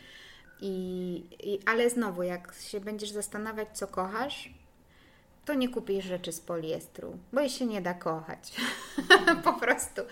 [0.60, 4.50] I, i, ale znowu, jak się będziesz zastanawiać, co kochasz,
[5.44, 8.52] to nie kupisz rzeczy z poliestru, bo jej się nie da kochać.
[9.44, 10.02] po prostu.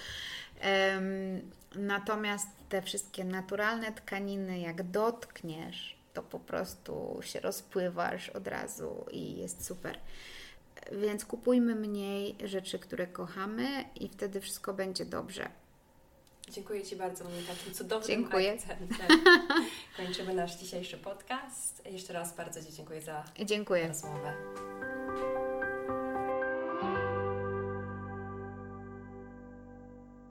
[1.74, 9.36] Natomiast te wszystkie naturalne tkaniny, jak dotkniesz, to po prostu się rozpływasz od razu i
[9.36, 9.98] jest super.
[10.92, 15.48] Więc kupujmy mniej rzeczy, które kochamy, i wtedy wszystko będzie dobrze.
[16.50, 18.52] Dziękuję Ci bardzo, Monika, tym cudownym Dziękuję.
[18.52, 19.06] akcentem.
[19.96, 21.82] Kończymy nasz dzisiejszy podcast.
[21.86, 23.88] Jeszcze raz bardzo Ci dziękuję za Dziękuję.
[23.88, 24.34] rozmowę.